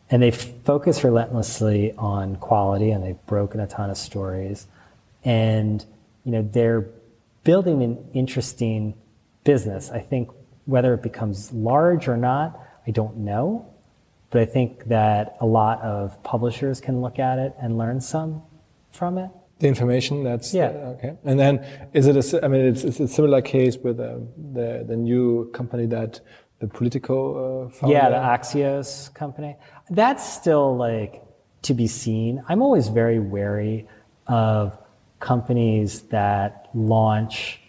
[0.10, 4.66] And they focus relentlessly on quality, and they've broken a ton of stories,
[5.24, 5.86] and
[6.26, 6.90] you know they're
[7.44, 8.96] building an interesting
[9.44, 9.92] business.
[9.92, 10.30] I think
[10.66, 13.66] whether it becomes large or not, I don't know,
[14.30, 18.42] but I think that a lot of publishers can look at it and learn some
[18.92, 19.30] from it.
[19.60, 20.68] The information that's yeah.
[20.68, 21.14] uh, okay.
[21.24, 24.18] And then is it a i mean it's, it's a similar case with uh,
[24.54, 26.20] the the new company that
[26.60, 29.56] the Politico uh, yeah the axios company.
[29.90, 31.22] That's still like
[31.64, 32.44] to be seen.
[32.50, 33.88] I'm always very wary
[34.28, 34.78] of
[35.24, 37.60] companies that launch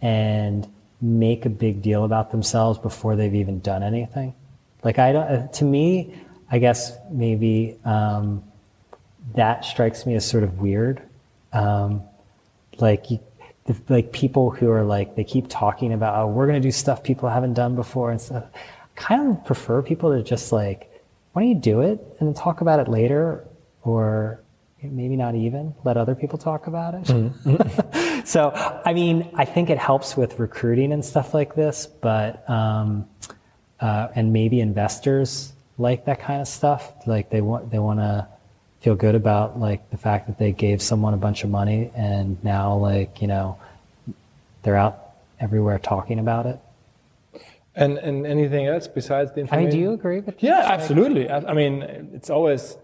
[0.00, 0.66] and
[1.00, 4.34] make a big deal about themselves before they've even done anything
[4.82, 6.14] like i don't uh, to me
[6.50, 8.42] i guess maybe um,
[9.34, 11.02] that strikes me as sort of weird
[11.52, 12.02] um,
[12.78, 13.20] like you,
[13.88, 17.02] like people who are like they keep talking about oh we're going to do stuff
[17.02, 18.44] people haven't done before and stuff.
[18.54, 20.90] I kind of prefer people to just like
[21.32, 23.46] why don't you do it and then talk about it later
[23.84, 24.40] or
[24.82, 27.04] maybe not even let other people talk about it.
[27.04, 28.22] Mm-hmm.
[28.24, 28.50] so
[28.84, 33.08] I mean I think it helps with recruiting and stuff like this, but um,
[33.80, 36.92] uh, and maybe investors like that kind of stuff.
[37.06, 38.28] Like they want they want to
[38.82, 42.42] feel good about like the fact that they gave someone a bunch of money and
[42.42, 43.56] now like you know
[44.62, 46.58] they're out everywhere talking about it
[47.76, 51.30] and and anything else besides the information I mean, do you agree with yeah absolutely
[51.30, 52.76] I, I, mean it's always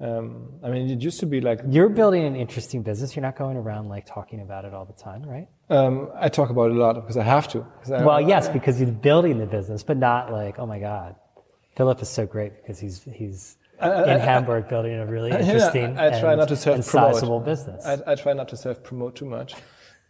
[0.00, 3.36] um, I mean it used to be like you're building an interesting business you're not
[3.36, 6.76] going around like talking about it all the time right um, I talk about it
[6.76, 9.96] a lot because I have to I, well yes because you're building the business but
[9.96, 11.16] not like oh my god
[11.76, 16.16] Philipp is so great because he's he's in Hamburg building a really interesting yeah, I,
[16.16, 17.84] I try and, not to self and sizable business.
[17.84, 19.54] I, I, try not to self promote too much.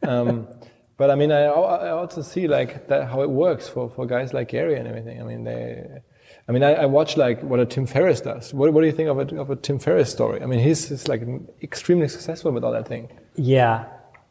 [0.02, 0.48] Um,
[0.96, 4.32] but I mean, I, I also see like that, how it works for, for guys
[4.32, 5.20] like Gary and everything.
[5.20, 6.02] I mean, they,
[6.46, 8.52] I mean, I, I watch like what a Tim Ferriss does.
[8.52, 10.42] What, what do you think of a, of a Tim Ferriss story?
[10.42, 11.22] I mean, he's, he's like
[11.62, 13.08] extremely successful with all that thing.
[13.34, 13.86] Yeah,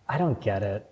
[0.07, 0.87] I don't get it.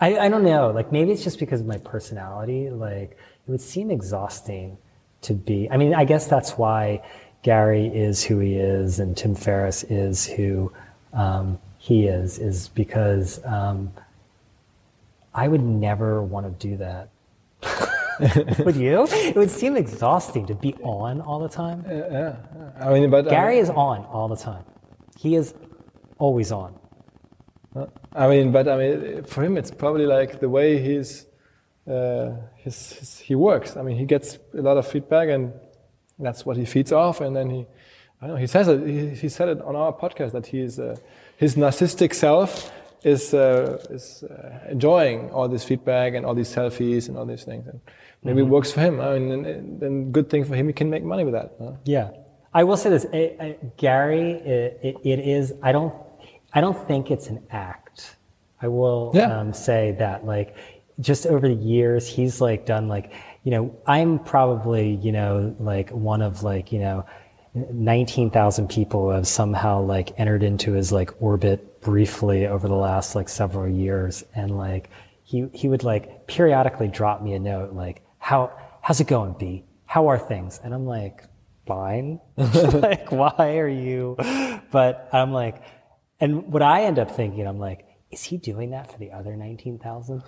[0.00, 0.70] I, I don't know.
[0.70, 2.70] Like maybe it's just because of my personality.
[2.70, 4.78] Like it would seem exhausting
[5.22, 5.70] to be.
[5.70, 7.02] I mean, I guess that's why
[7.42, 10.72] Gary is who he is, and Tim Ferriss is who
[11.12, 13.92] um, he is is because um,
[15.34, 17.08] I would never want to do that.
[18.64, 19.06] would you?
[19.10, 21.84] It would seem exhausting to be on all the time.
[21.88, 22.36] Yeah,
[22.80, 24.64] I mean, but Gary I mean, is on all the time.
[25.18, 25.54] He is
[26.18, 26.78] always on.
[28.14, 31.26] I mean, but I mean, for him, it's probably like the way he's,
[31.90, 33.76] uh, his, his, he works.
[33.76, 35.52] I mean, he gets a lot of feedback, and
[36.18, 37.20] that's what he feeds off.
[37.20, 37.66] And then he,
[38.20, 38.86] I don't know, he says it.
[38.86, 40.96] He, he said it on our podcast that he's uh,
[41.36, 42.70] his narcissistic self
[43.04, 47.44] is uh, is uh, enjoying all this feedback and all these selfies and all these
[47.44, 47.66] things.
[47.66, 47.80] And
[48.22, 48.48] maybe Mm-hmm.
[48.48, 49.00] it works for him.
[49.00, 50.66] I mean, then good thing for him.
[50.68, 51.54] He can make money with that.
[51.60, 51.72] huh?
[51.84, 52.10] Yeah,
[52.54, 54.32] I will say this, eh, eh, Gary.
[54.32, 55.52] It, it, it is.
[55.62, 55.94] I don't.
[56.54, 58.16] I don't think it's an act.
[58.60, 59.38] I will Yeah.
[59.40, 60.54] um, say that, like,
[61.00, 65.90] just over the years, he's like done like, you know, I'm probably, you know, like
[65.90, 67.04] one of like, you know,
[67.54, 72.74] nineteen thousand people who have somehow like entered into his like orbit briefly over the
[72.74, 74.90] last like several years, and like
[75.24, 79.64] he he would like periodically drop me a note like, how how's it going, B?
[79.84, 80.60] How are things?
[80.62, 81.24] And I'm like,
[81.66, 82.20] fine.
[82.36, 84.16] like, why are you?
[84.70, 85.62] But I'm like,
[86.20, 89.36] and what I end up thinking, I'm like, is he doing that for the other
[89.36, 90.22] 19,000?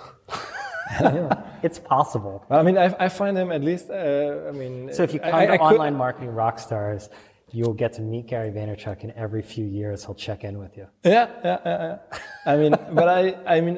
[1.63, 2.45] it's possible.
[2.51, 3.89] I mean, I, I find him at least.
[3.91, 7.09] Uh, I mean, So if you come I- to I could- Online Marketing Rockstars,
[7.55, 10.87] you'll get to meet Gary Vaynerchuk, and every few years he'll check in with you.
[11.05, 11.99] Yeah, yeah, yeah.
[12.13, 12.19] yeah.
[12.45, 13.77] I mean, but I, I mean,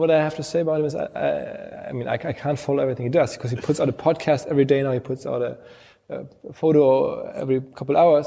[0.00, 2.58] what I have to say about him is, I, I, I mean, I, I can't
[2.58, 4.92] follow everything he does because he puts out a podcast every day now.
[4.92, 5.58] He puts out a,
[6.10, 8.26] a photo every couple hours.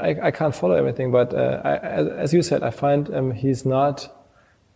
[0.00, 3.64] I, I can't follow everything, but uh, as, as you said, I find um, he's
[3.64, 4.08] not,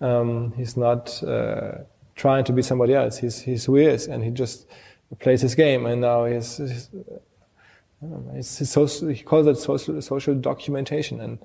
[0.01, 1.73] um, he's not uh,
[2.17, 3.19] trying to be somebody else.
[3.19, 4.67] He's, he's who he is, and he just
[5.21, 5.87] plays his game.
[5.87, 6.89] And now he's, he's
[8.35, 11.21] it's, it's social, he calls it social, social documentation.
[11.21, 11.39] And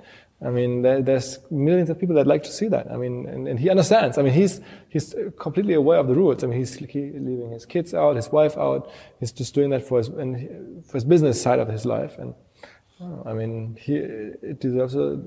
[0.45, 2.91] I mean, there, there's millions of people that like to see that.
[2.91, 4.17] I mean, and, and he understands.
[4.17, 6.43] I mean, he's, he's completely aware of the rules.
[6.43, 8.91] I mean, he's he, leaving his kids out, his wife out.
[9.19, 12.17] He's just doing that for his, and for his business side of his life.
[12.19, 12.35] And
[13.01, 15.19] oh, I mean, he, it deserves a,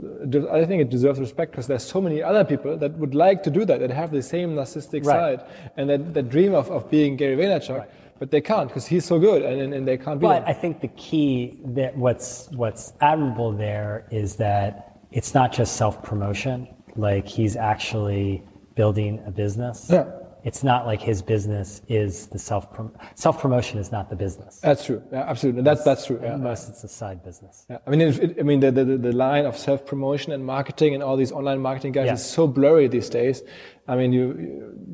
[0.52, 3.50] I think it deserves respect because there's so many other people that would like to
[3.50, 5.40] do that, that have the same narcissistic Right.
[5.40, 7.86] side and that, that dream of, of being Gary Vaynerchuk.
[8.18, 10.48] But they can't because he's so good and, and, and they can't be But him.
[10.48, 16.02] I think the key that what's what's admirable there is that it's not just self
[16.02, 16.68] promotion.
[16.96, 18.42] Like he's actually
[18.74, 19.88] building a business.
[19.90, 20.10] Yeah.
[20.44, 22.68] It's not like his business is the self
[23.16, 24.60] self promotion is not the business.
[24.60, 25.02] That's true.
[25.12, 25.62] Yeah, absolutely.
[25.62, 26.20] That's that's true.
[26.22, 26.36] Yeah.
[26.36, 27.66] Most it's a side business.
[27.68, 27.78] Yeah.
[27.84, 31.02] I mean, it, I mean, the, the, the line of self promotion and marketing and
[31.02, 32.12] all these online marketing guys Yeah.
[32.14, 33.42] is so blurry these days.
[33.88, 34.24] I mean, you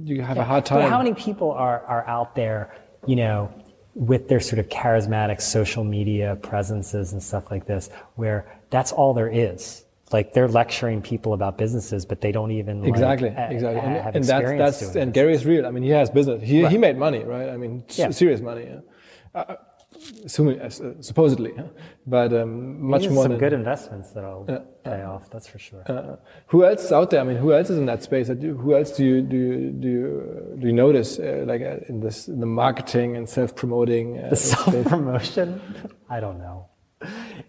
[0.04, 0.80] you, you have a hard time.
[0.80, 2.74] But how many people are, are out there,
[3.06, 3.52] you know,
[3.94, 9.12] with their sort of charismatic social media presences and stuff like this, where that's all
[9.14, 9.84] there is?
[10.12, 13.82] Like they're lecturing people about businesses, but they don't even like, Exactly, a- exactly, a-
[13.84, 15.14] and, have and that's that's and this.
[15.14, 15.66] Gary's real.
[15.66, 16.42] I mean, he has business.
[16.42, 17.48] He he made money, right?
[17.48, 18.10] I mean, Yeah.
[18.10, 18.64] serious money.
[18.64, 18.80] Yeah.
[19.34, 19.56] Uh,
[20.24, 21.64] assuming, uh, supposedly, huh?
[22.06, 24.44] but um, much more some than good investments that'll
[24.84, 25.30] pay off.
[25.30, 25.82] That's for sure.
[25.86, 27.20] Uh, who else is out there?
[27.20, 28.28] I mean, who else is in that space?
[28.28, 32.00] Who else do you do you, do you, do you notice uh, like uh, in
[32.00, 34.18] this in the marketing and self promoting?
[34.18, 35.60] Uh, the self promotion
[36.08, 36.66] i don't know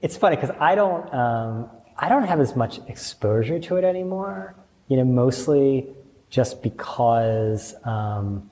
[0.01, 4.55] it's funny because i don't um, i don't have as much exposure to it anymore
[4.87, 5.87] you know mostly
[6.29, 8.49] just because um,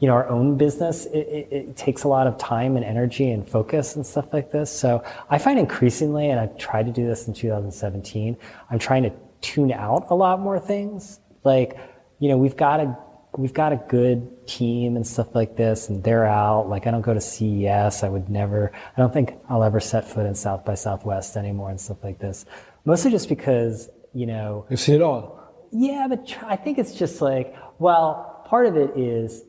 [0.00, 3.30] you know our own business it, it, it takes a lot of time and energy
[3.30, 4.70] and focus and stuff like this.
[4.72, 8.36] So i find increasingly and i've tried to do this in 2017
[8.70, 11.20] i'm trying to tune out a lot more things.
[11.44, 11.78] Like
[12.18, 12.96] you know we've got a
[13.38, 16.68] we've got a good team and stuff like this and they're out.
[16.68, 20.08] Like i don't go to ces i would never i don't think i'll ever set
[20.08, 22.44] foot in south by southwest anymore and stuff like this.
[22.84, 25.22] Mostly just because you know You've seen it all.
[25.70, 29.44] yeah, but tr- I think it's just like, well, part of it is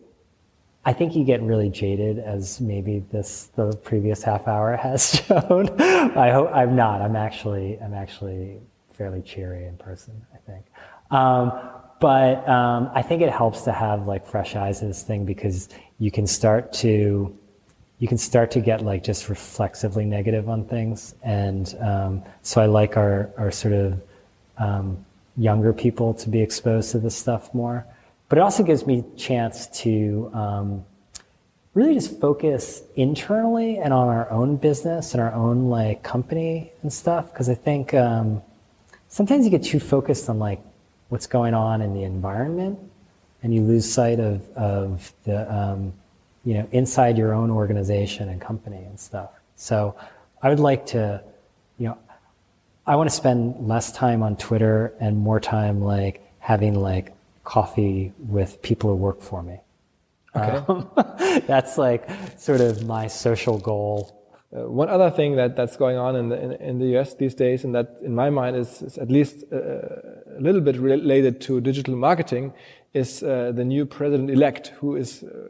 [0.84, 5.70] I think you get really jaded as maybe this the previous half hour has shown.
[5.80, 7.02] I hope I'm not.
[7.02, 8.60] I'm actually I'm actually
[8.94, 10.65] fairly cheery in person, I think.
[11.12, 11.52] Um,
[12.00, 15.70] but um, I think it helps to have like fresh eyes in this thing because
[16.00, 17.38] you can start to
[18.00, 22.65] you can start to get like just reflexively negative on things, and um, so I
[22.65, 24.02] like our our sort of
[24.58, 25.06] um,
[25.38, 27.86] younger people to be exposed to this stuff more.
[28.32, 30.86] But it also gives me chance to um,
[31.73, 36.94] really just focus internally and on our own business and our own like company and
[36.94, 37.29] stuff.
[37.34, 38.42] Because I think um,
[39.10, 40.62] sometimes you get too focused on like
[41.10, 42.79] what's going on in the environment,
[43.44, 45.92] and you lose sight of of the um,
[46.46, 49.32] you know inside your own organization and company and stuff.
[49.58, 49.94] So
[50.42, 51.21] I would like to,
[51.77, 51.98] you know,
[52.88, 57.12] I want to spend less time on Twitter and more time like having like
[57.44, 59.60] coffee with people who work for me.
[60.35, 60.63] Okay.
[60.67, 60.89] Um,
[61.48, 64.17] that's like sort of my social goal.
[64.56, 67.33] Uh, one other thing that, that's going on in the, in, in, the US these
[67.33, 71.39] days, and that in my mind is, is at least uh, a little bit related
[71.42, 72.54] to digital marketing,
[72.94, 75.48] is uh, the new president elect, who is uh,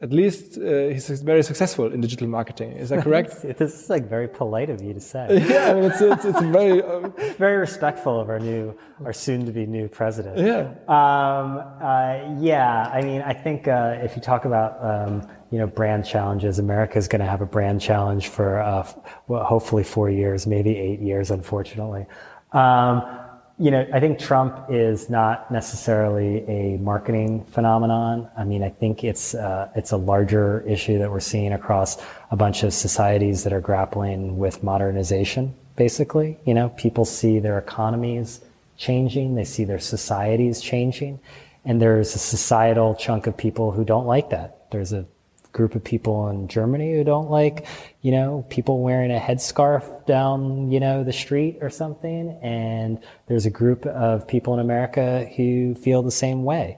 [0.00, 2.72] at least uh, he's very successful in digital marketing.
[2.72, 3.42] Is that correct?
[3.42, 5.26] this is like very polite of you to say.
[5.48, 7.08] yeah, I mean it's it's, it's very uh,
[7.38, 10.38] very respectful of our new, our soon-to-be new president.
[10.38, 10.70] Yeah.
[10.88, 12.90] Um, uh, yeah.
[12.92, 16.98] I mean, I think uh, if you talk about um, you know brand challenges, America
[16.98, 18.86] is going to have a brand challenge for uh,
[19.28, 22.06] well, hopefully four years, maybe eight years, unfortunately.
[22.52, 23.23] Um,
[23.58, 28.28] you know, I think Trump is not necessarily a marketing phenomenon.
[28.36, 32.02] I mean, I think it's uh, it's a larger issue that we're seeing across
[32.32, 35.54] a bunch of societies that are grappling with modernization.
[35.76, 38.40] Basically, you know, people see their economies
[38.76, 41.20] changing, they see their societies changing,
[41.64, 44.68] and there's a societal chunk of people who don't like that.
[44.72, 45.06] There's a
[45.54, 47.66] group of people in Germany who don't like,
[48.02, 52.38] you know, people wearing a headscarf down, you know, the street or something.
[52.42, 52.98] And
[53.28, 56.76] there's a group of people in America who feel the same way.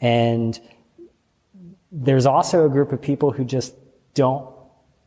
[0.00, 0.60] And
[1.90, 3.74] there's also a group of people who just
[4.14, 4.52] don't,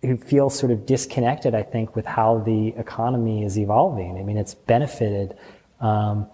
[0.01, 4.17] who feel sort of disconnected, I think, with how the economy is evolving.
[4.17, 5.35] I mean, it's benefited
[5.81, 6.25] um,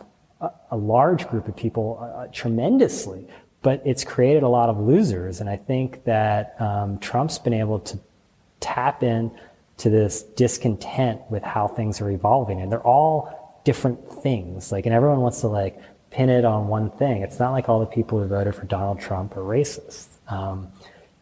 [0.69, 3.27] a, large group of people uh, tremendously
[3.65, 5.41] but it's created a lot of losers.
[5.41, 7.97] And I think that um, Trump's been able to
[8.59, 9.31] tap in
[9.77, 12.61] to this discontent with how things are evolving.
[12.61, 14.71] And they're all different things.
[14.71, 17.23] Like, and everyone wants to like pin it on one thing.
[17.23, 20.09] It's not like all the people who voted for Donald Trump are racist.
[20.27, 20.67] Um,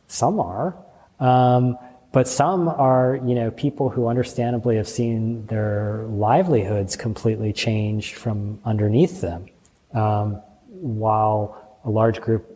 [0.07, 0.75] some are.
[1.21, 1.77] Um,
[2.11, 8.59] but some are, you know, people who understandably have seen their livelihoods completely changed from
[8.65, 9.45] underneath them.
[9.93, 10.41] Um,
[10.81, 12.53] while a large group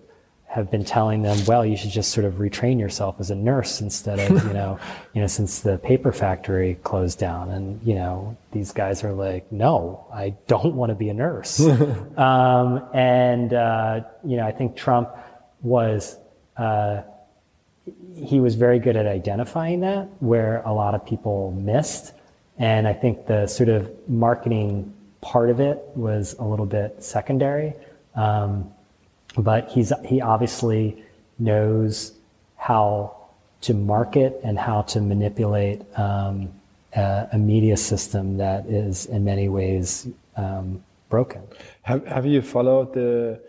[0.48, 3.82] have been telling them, well, you should just sort of retrain yourself as a nurse
[3.82, 4.80] instead of, you know,
[5.14, 7.52] you know, since the paper factory closed down.
[7.52, 11.60] And, you know, these guys are like, no, I don't want to be a nurse.
[12.18, 15.10] um, and, uh, you know, I think Trump
[15.62, 16.18] was,
[16.56, 17.02] uh,
[18.16, 22.14] he was very good at identifying that where a lot of people missed.
[22.58, 27.74] And I think the sort of marketing part of it was a little bit secondary.
[28.16, 28.74] Um,
[29.38, 31.04] but he's he obviously
[31.40, 32.14] knows
[32.56, 33.16] how
[33.62, 36.50] to market and how to manipulate um,
[36.96, 41.42] a, a, media system that is in many ways um, broken.
[41.84, 43.40] Have Have you followed the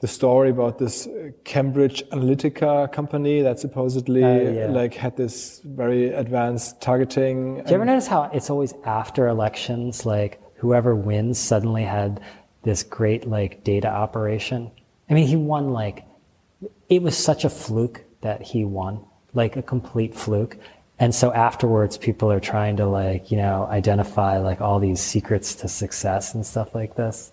[0.00, 1.08] the story about this
[1.44, 4.66] Cambridge Analytica company that supposedly uh, yeah.
[4.66, 7.56] like had this very advanced targeting?
[7.62, 12.20] Do you ever notice how it's always after elections, like whoever wins suddenly had
[12.62, 14.70] this great like data operation?
[15.08, 16.04] I mean, he won like,
[16.88, 19.04] it was such a fluke that he won,
[19.34, 20.56] like a complete fluke.
[20.98, 25.54] And so afterwards, people are trying to like, you know, identify like all these secrets
[25.56, 27.32] to success and stuff like this.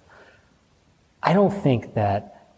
[1.22, 2.52] I don't think that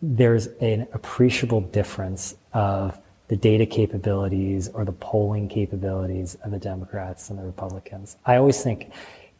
[0.00, 2.98] there's an appreciable difference of
[3.28, 8.16] the data capabilities or the polling capabilities of the Democrats and the Republicans.
[8.24, 8.90] I always think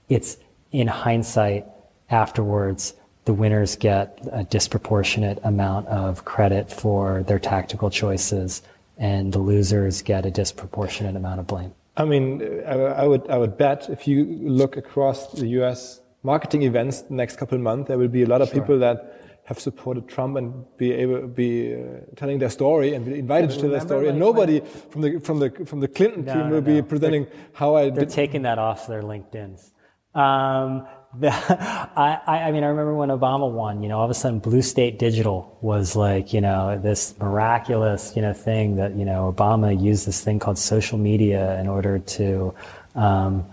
[0.09, 0.37] it's
[0.71, 1.67] in hindsight
[2.11, 2.95] afterwards
[3.25, 8.63] the winners get a disproportionate amount of credit for their tactical choices,
[8.99, 11.73] and the losers get a disproportionate amount of blame.
[11.97, 16.01] I mean, I, would I would bet if you look across the U.S.
[16.23, 18.61] marketing events the next couple of months, there will be a lot of sure.
[18.61, 21.79] people that have supported Trump and be able be uh,
[22.17, 24.09] telling their story and be invited to tell their story.
[24.09, 24.61] and nobody
[24.91, 27.75] from the from the from the Clinton no, team will no, be presenting they're, how
[27.75, 27.91] I.
[27.91, 29.73] They're taking that off their LinkedIn's.
[30.15, 30.87] Um,
[31.23, 34.63] I, I mean, I remember when Obama won, you know, all of a sudden Blue
[34.63, 39.79] State Digital was like, you know, this miraculous, you know, thing that, you know, Obama
[39.81, 42.55] used this thing called social media in order to,
[42.95, 43.45] um,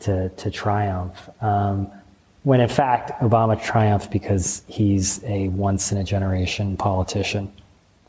[0.00, 1.30] to, to triumph.
[1.40, 1.90] Um,
[2.42, 7.50] when in fact, Obama triumphed because he's a once in a generation politician.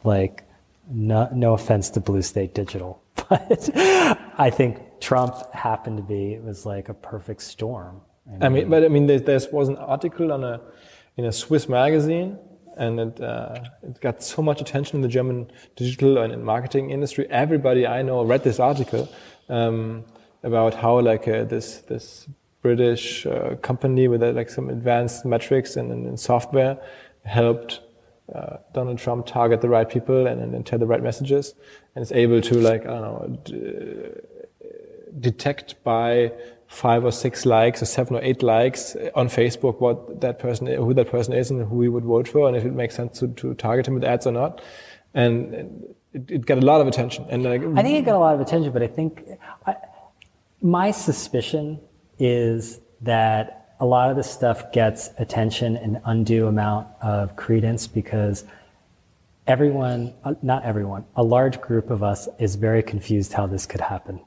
[0.03, 0.43] Like,
[0.91, 6.43] no, no offense to Blue State Digital, but I think Trump happened to be, it
[6.43, 8.01] was like a perfect storm
[8.41, 10.61] I mean, but I mean, there, there was an article on a
[11.15, 12.37] in a Swiss magazine,
[12.77, 17.27] and it uh, it got so much attention in the German digital and marketing industry.
[17.29, 19.09] Everybody I know read this article
[19.49, 20.03] um,
[20.43, 22.27] about how like uh, this this
[22.61, 26.77] British uh, company with uh, like some advanced metrics and, and, and software
[27.23, 27.81] helped
[28.35, 31.55] uh, Donald Trump target the right people and, and, and, tell the right messages,
[31.95, 34.11] and is able to like I don't know
[35.19, 36.31] detect by
[36.67, 40.93] five or six likes or seven or eight likes on Facebook what that person who
[40.93, 43.27] that person is and who he would vote for and if it makes sense to,
[43.29, 44.61] to target him with ads or not.
[45.13, 47.25] And it, it got a lot of attention.
[47.29, 49.23] And like, I think it got a lot of attention but I think
[49.65, 49.75] I,
[50.61, 51.79] my suspicion
[52.19, 58.43] is that a lot of this stuff gets attention an undue amount of credence because
[59.45, 63.79] everyone uh, not everyone a large group of us is very confused how this could
[63.79, 64.19] happen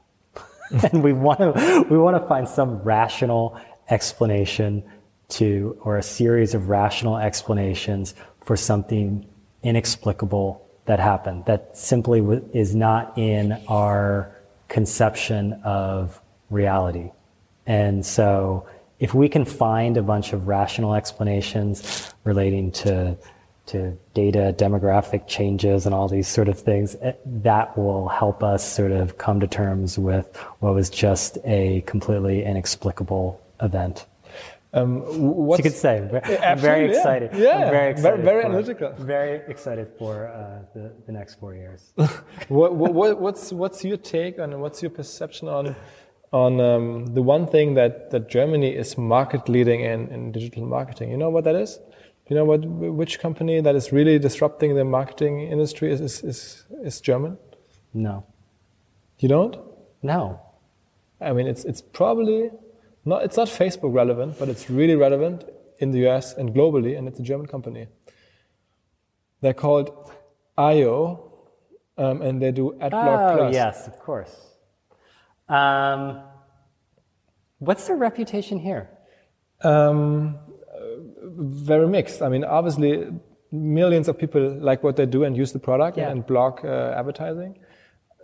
[0.91, 3.59] and we want to we want to find some rational
[3.89, 4.83] explanation
[5.27, 8.13] to or a series of rational explanations
[8.43, 9.25] for something
[9.63, 14.35] inexplicable that happened that simply w- is not in our
[14.67, 17.11] conception of reality.
[17.65, 18.65] And so
[18.99, 23.17] if we can find a bunch of rational explanations relating to
[23.67, 28.65] to data, demographic changes, and all these sort of things, eh, that will help us
[28.65, 34.05] sort of come to terms with what was just a completely inexplicable event.
[34.73, 35.97] Um, what's, you could say.
[36.43, 37.31] I'm very excited.
[37.33, 38.23] Yeah, I'm very excited.
[38.23, 38.93] Very, very for, analytical.
[38.93, 41.91] Very excited for uh, the, the next four years.
[42.47, 45.75] what, what, what's, what's your take on, what's your perception on,
[46.31, 51.11] on um, the one thing that, that Germany is market leading in, in digital marketing?
[51.11, 51.79] You know what that is?
[52.31, 52.65] You know what?
[52.65, 57.37] Which company that is really disrupting the marketing industry is is is, is German?
[57.93, 58.25] No.
[59.19, 59.57] You don't?
[60.01, 60.39] No.
[61.19, 62.49] I mean, it's it's probably
[63.03, 63.23] not.
[63.23, 65.43] It's not Facebook relevant, but it's really relevant
[65.79, 67.87] in the US and globally, and it's a German company.
[69.41, 69.91] They're called
[70.57, 71.33] eyeo,
[71.97, 73.53] um, and they do AdBlock oh, Plus.
[73.53, 74.33] yes, of course.
[75.49, 76.21] Um,
[77.59, 78.89] what's their reputation here?
[79.63, 80.39] Um,
[81.35, 82.21] very mixed.
[82.21, 83.07] I mean, obviously,
[83.51, 86.09] millions of people like what they do and use the product yeah.
[86.09, 87.59] and block uh, advertising.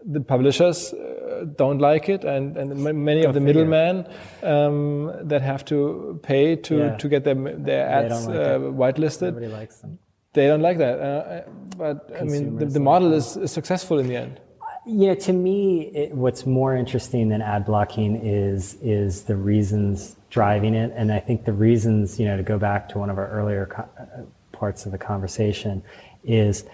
[0.06, 2.70] The publishers uh, don't like it, and, and
[3.06, 4.08] many Go of the middlemen
[4.44, 6.98] um, that have to pay to, yeah.
[6.98, 9.34] to get their, their ads like uh, whitelisted.
[9.34, 10.00] Nobody likes them.
[10.34, 11.00] They don't like that.
[11.00, 11.42] Uh,
[11.78, 14.40] but Consumers I mean, the, the model is, is successful in the end.
[14.86, 20.74] Yeah, to me, it, what's more interesting than ad blocking is is the reasons driving
[20.74, 23.30] it, and I think the reasons, you know, to go back to one of our
[23.30, 25.84] earlier co- uh, parts of the conversation,
[26.24, 26.66] is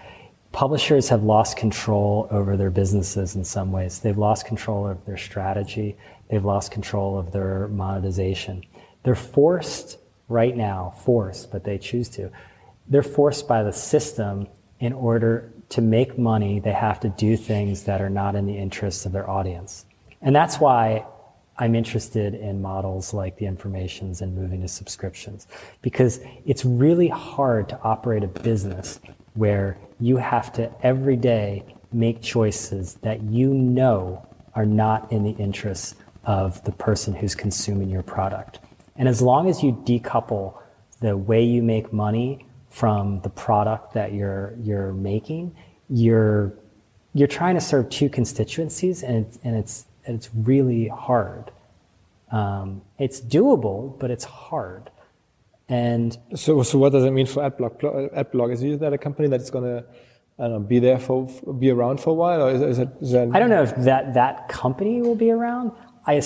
[0.52, 4.00] publishers have lost control over their businesses in some ways.
[4.00, 5.96] They've lost control of their strategy.
[6.28, 8.64] They've lost control of their monetization.
[9.02, 9.98] They're forced
[10.28, 12.30] right now, forced, but they choose to.
[12.88, 14.48] They're forced by the system
[14.80, 18.56] in order to make money, they have to do things that are not in the
[18.56, 19.86] interests of their audience.
[20.22, 21.06] And that's why
[21.58, 25.46] I'm interested in models like the informations and moving to subscriptions
[25.82, 29.00] because it's really hard to operate a business
[29.34, 35.32] where you have to every day make choices that you know are not in the
[35.32, 35.94] interests
[36.24, 38.60] of the person who's consuming your product.
[38.96, 40.58] And as long as you decouple
[41.00, 45.54] the way you make money from the product that you're you're making,
[45.88, 46.54] you're
[47.12, 51.50] you're trying to serve two constituencies, and it's and it's it's really hard.
[52.30, 54.90] Um, it's doable, but it's hard.
[55.68, 57.80] And so, so what does it mean for AdBlock?
[58.12, 59.84] AdBlock is that a company that's going to
[60.38, 61.26] I don't know, be there for,
[61.58, 63.30] be around for a while, or is, is, it, is that?
[63.32, 65.70] I don't know if that that company will be around.
[66.06, 66.20] I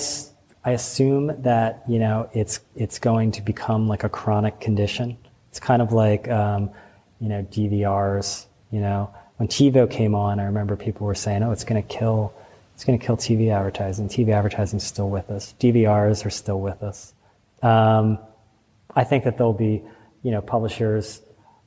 [0.65, 5.19] I assume that you know it's it's going to become like a chronic condition.
[5.51, 6.71] It's kind of like, um,
[7.21, 8.47] you know, DVRs.
[8.71, 11.89] You know, when TiVo came on, I remember people were saying, "Oh, it's going to
[11.89, 12.33] kill,
[12.79, 15.53] it's going to kill TV advertising." TV advertising is still with us.
[15.59, 17.13] DVRs are still with us.
[17.61, 18.21] Um,
[18.95, 19.83] I think that there'll be,
[20.23, 21.21] you know, publishers.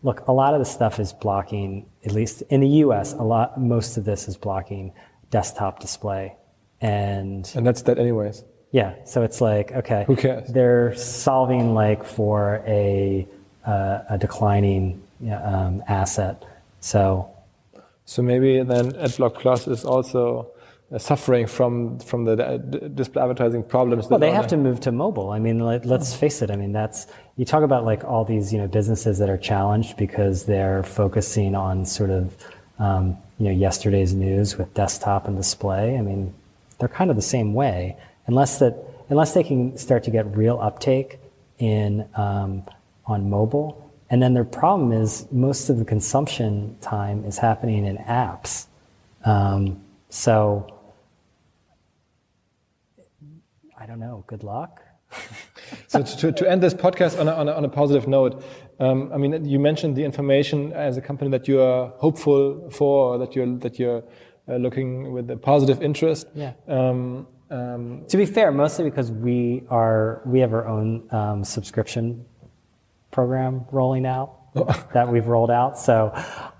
[0.03, 1.85] Look, a lot of the stuff is blocking.
[2.05, 4.93] At least in the U.S., a lot, most of this is blocking
[5.31, 6.33] desktop display,
[6.79, 8.45] and and that's that anyways.
[8.71, 10.47] Yeah, so it's like okay, who cares?
[10.47, 13.27] They're solving like for a
[13.65, 16.41] uh, a declining um, asset.
[16.79, 17.29] So,
[18.05, 20.51] so maybe then AdBlock Plus is also
[20.97, 24.09] suffering from from the uh, display advertising problems.
[24.09, 25.29] Well, they have to move to mobile.
[25.29, 26.51] I mean, let, us face it.
[26.51, 29.95] I mean, that's you talk about like all these you know businesses that are challenged
[29.97, 32.35] because they're focusing on sort of
[32.79, 35.97] um, you know yesterday's news with desktop and display.
[35.97, 36.33] I mean,
[36.79, 37.95] they're kind of the same way,
[38.27, 38.75] unless that
[39.09, 41.19] unless they can start to get real uptake
[41.59, 42.63] in um,
[43.05, 43.77] on mobile.
[44.09, 48.65] And then their problem is most of the consumption time is happening in apps.
[49.23, 50.81] Um, so
[53.80, 54.23] I don't know.
[54.27, 54.81] Good luck.
[55.87, 58.43] so to, to end this podcast on a, on a, on a positive note,
[58.79, 63.17] um, I mean, you mentioned the information as a company that you are hopeful for,
[63.17, 64.03] that you're that you're
[64.47, 66.27] uh, looking with a positive interest.
[66.33, 66.53] Yeah.
[66.67, 72.25] Um, Um, to be fair, mostly because we are we have our own um, subscription
[73.11, 74.29] program rolling out
[74.93, 75.77] that we've rolled out.
[75.77, 76.13] So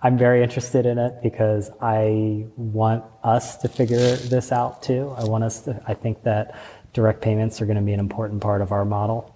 [0.03, 5.15] I'm very interested in it because I want us to figure this out too.
[5.17, 5.81] I want us to.
[5.87, 6.55] I think that
[6.93, 9.35] direct payments are going to be an important part of our model.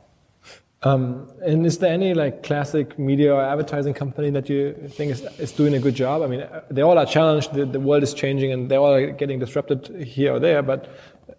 [0.84, 5.22] Um, and is there any like classic media or advertising company that you think is,
[5.39, 6.22] is doing a good job?
[6.22, 7.53] I mean, they all are challenged.
[7.53, 10.62] The, the world is changing, and they all are getting disrupted here or there.
[10.62, 10.88] But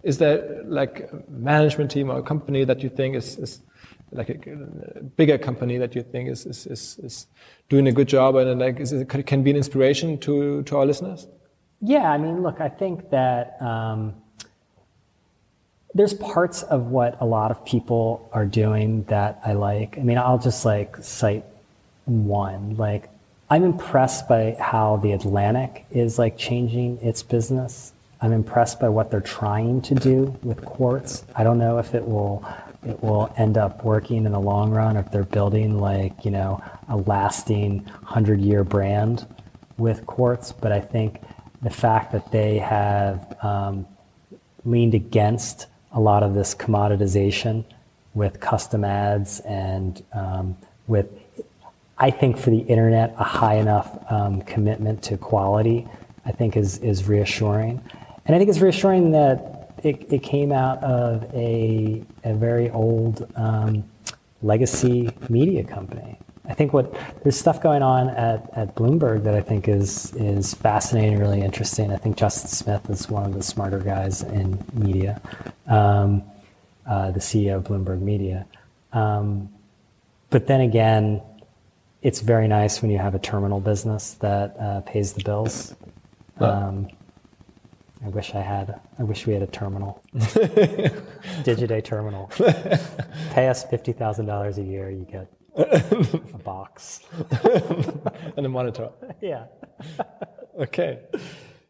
[0.02, 3.60] is there like a management team or a company that you think is, is
[4.10, 4.34] like a,
[5.16, 7.26] bigger company that you think is, is, is, is
[7.68, 10.86] doing a good job and like is it, can be an inspiration to, to our
[10.86, 11.28] listeners?
[11.80, 14.14] Yeah, I mean, look, I think that um,
[15.97, 19.97] there's parts of what a lot of people are doing that I like.
[19.99, 21.44] I mean, I'll just like cite
[22.05, 22.76] one.
[22.76, 23.09] Like,
[23.49, 27.94] I'm impressed by how the Atlantic is like changing its business.
[28.20, 31.24] I'm impressed by what they're trying to do with quartz.
[31.34, 32.47] I don't know if it will
[32.86, 36.62] it will end up working in the long run if they're building like you know
[36.88, 39.26] a lasting 100 year brand
[39.76, 41.20] with quartz but i think
[41.62, 43.84] the fact that they have um,
[44.64, 47.64] leaned against a lot of this commoditization
[48.14, 50.57] with custom ads and um,
[50.87, 51.09] with
[51.99, 55.87] i think for the internet a high enough um, commitment to quality
[56.24, 57.82] i think is, is reassuring
[58.26, 63.30] and i think it's reassuring that it, it came out of a, a very old
[63.37, 63.84] um,
[64.43, 66.18] legacy media company.
[66.49, 70.55] I think what there's stuff going on at, at Bloomberg that I think is is
[70.55, 71.92] fascinating, really interesting.
[71.92, 75.20] I think Justin Smith is one of the smarter guys in media,
[75.66, 76.22] um,
[76.88, 78.47] uh, the CEO of Bloomberg Media.
[78.92, 79.49] Um,
[80.30, 81.20] but then again,
[82.03, 85.74] it's very nice when you have a terminal business that uh, pays the bills.
[86.38, 86.88] Um,
[88.05, 88.80] I wish I had.
[88.99, 92.30] I wish we had a terminal, Digiday terminal.
[93.32, 97.00] Pay us fifty thousand dollars a year, you get a box
[98.36, 98.90] and a monitor.
[99.20, 99.46] Yeah.
[100.59, 101.00] okay.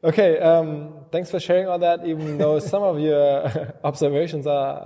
[0.02, 0.38] Okay.
[0.38, 2.06] Um, thanks for sharing all that.
[2.06, 4.76] Even though some of your observations are,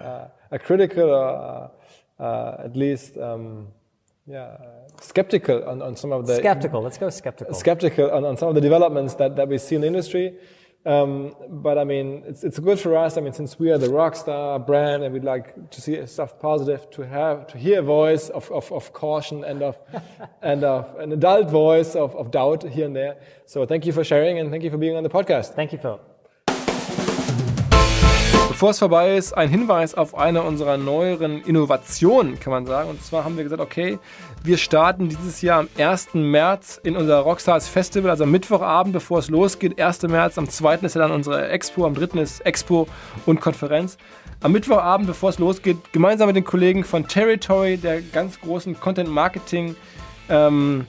[0.00, 1.70] are, are critical or
[2.18, 3.16] uh, at least.
[3.16, 3.68] Um,
[4.28, 4.56] yeah,
[5.00, 6.82] skeptical on, on some of the skeptical.
[6.82, 7.54] Let's go skeptical.
[7.54, 10.34] Skeptical on, on some of the developments that, that we see in the industry.
[10.86, 13.16] Um, but I mean, it's, it's good for us.
[13.18, 16.88] I mean, since we are the rockstar brand and we'd like to see stuff positive,
[16.92, 19.76] to have to hear a voice of, of, of caution and of
[20.42, 23.16] and of an adult voice of, of doubt here and there.
[23.46, 25.56] So thank you for sharing and thank you for being on the podcast.
[25.56, 25.98] Thank you, Phil.
[28.56, 32.88] Bevor es vorbei ist, ein Hinweis auf eine unserer neueren Innovationen, kann man sagen.
[32.88, 33.98] Und zwar haben wir gesagt, okay,
[34.46, 36.14] wir starten dieses Jahr am 1.
[36.14, 39.80] März in unser Rockstars Festival, also am Mittwochabend, bevor es losgeht.
[39.80, 40.02] 1.
[40.02, 40.76] März, am 2.
[40.76, 42.20] ist ja dann unsere Expo, am 3.
[42.20, 42.86] ist Expo
[43.26, 43.98] und Konferenz.
[44.40, 49.10] Am Mittwochabend, bevor es losgeht, gemeinsam mit den Kollegen von Territory, der ganz großen Content
[49.10, 49.74] Marketing
[50.28, 50.86] ähm,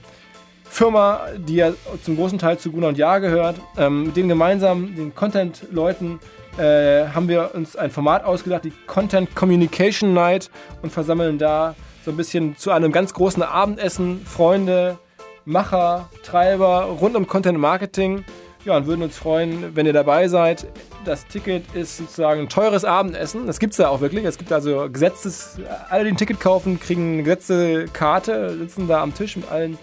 [0.64, 4.94] Firma, die ja zum großen Teil zu Gunnar und Jahr gehört, ähm, mit denen gemeinsam,
[4.94, 6.20] den Content-Leuten,
[6.58, 10.50] äh, haben wir uns ein Format ausgedacht, die Content Communication Night
[10.82, 11.74] und versammeln da
[12.08, 14.96] so ein bisschen zu einem ganz großen Abendessen Freunde,
[15.44, 18.24] Macher, Treiber rund um Content Marketing.
[18.64, 20.66] Ja, und würden uns freuen, wenn ihr dabei seid.
[21.04, 23.46] Das Ticket ist sozusagen ein teures Abendessen.
[23.46, 24.24] Das gibt es da auch wirklich.
[24.24, 29.02] Es gibt also gesetztes, alle, die ein Ticket kaufen, kriegen eine gesetzte Karte, sitzen da
[29.02, 29.76] am Tisch mit allen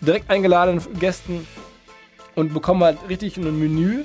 [0.00, 1.46] direkt eingeladenen Gästen
[2.36, 4.04] und bekommen halt richtig ein Menü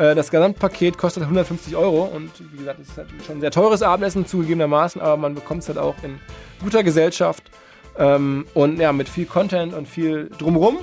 [0.00, 3.82] das Gesamtpaket kostet 150 Euro und wie gesagt, es ist halt schon ein sehr teures
[3.82, 6.18] Abendessen zugegebenermaßen, aber man bekommt es halt auch in
[6.62, 7.50] guter Gesellschaft
[7.98, 10.78] ähm, und ja, mit viel Content und viel drumrum.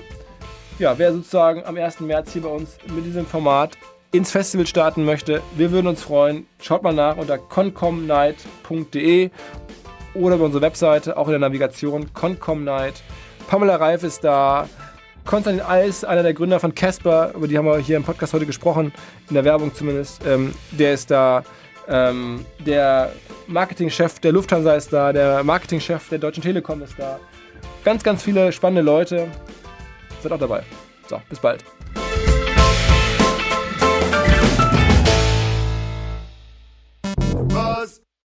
[0.79, 2.01] Ja, wer sozusagen am 1.
[2.01, 3.77] März hier bei uns mit diesem Format
[4.11, 6.45] ins Festival starten möchte, wir würden uns freuen.
[6.61, 9.31] Schaut mal nach unter concomnight.de
[10.13, 13.01] oder bei unserer Webseite, auch in der Navigation concomnight.
[13.47, 14.69] Pamela Reif ist da,
[15.27, 18.45] Konstantin Eis, einer der Gründer von Casper, über die haben wir hier im Podcast heute
[18.45, 18.93] gesprochen,
[19.27, 20.25] in der Werbung zumindest.
[20.25, 21.43] Ähm, der ist da.
[21.89, 23.11] Ähm, der
[23.45, 25.11] Marketingchef der Lufthansa ist da.
[25.11, 27.19] Der Marketingchef der Deutschen Telekom ist da.
[27.83, 29.27] Ganz, ganz viele spannende Leute.
[30.23, 30.63] Seid auch dabei.
[31.09, 31.63] So, bis bald.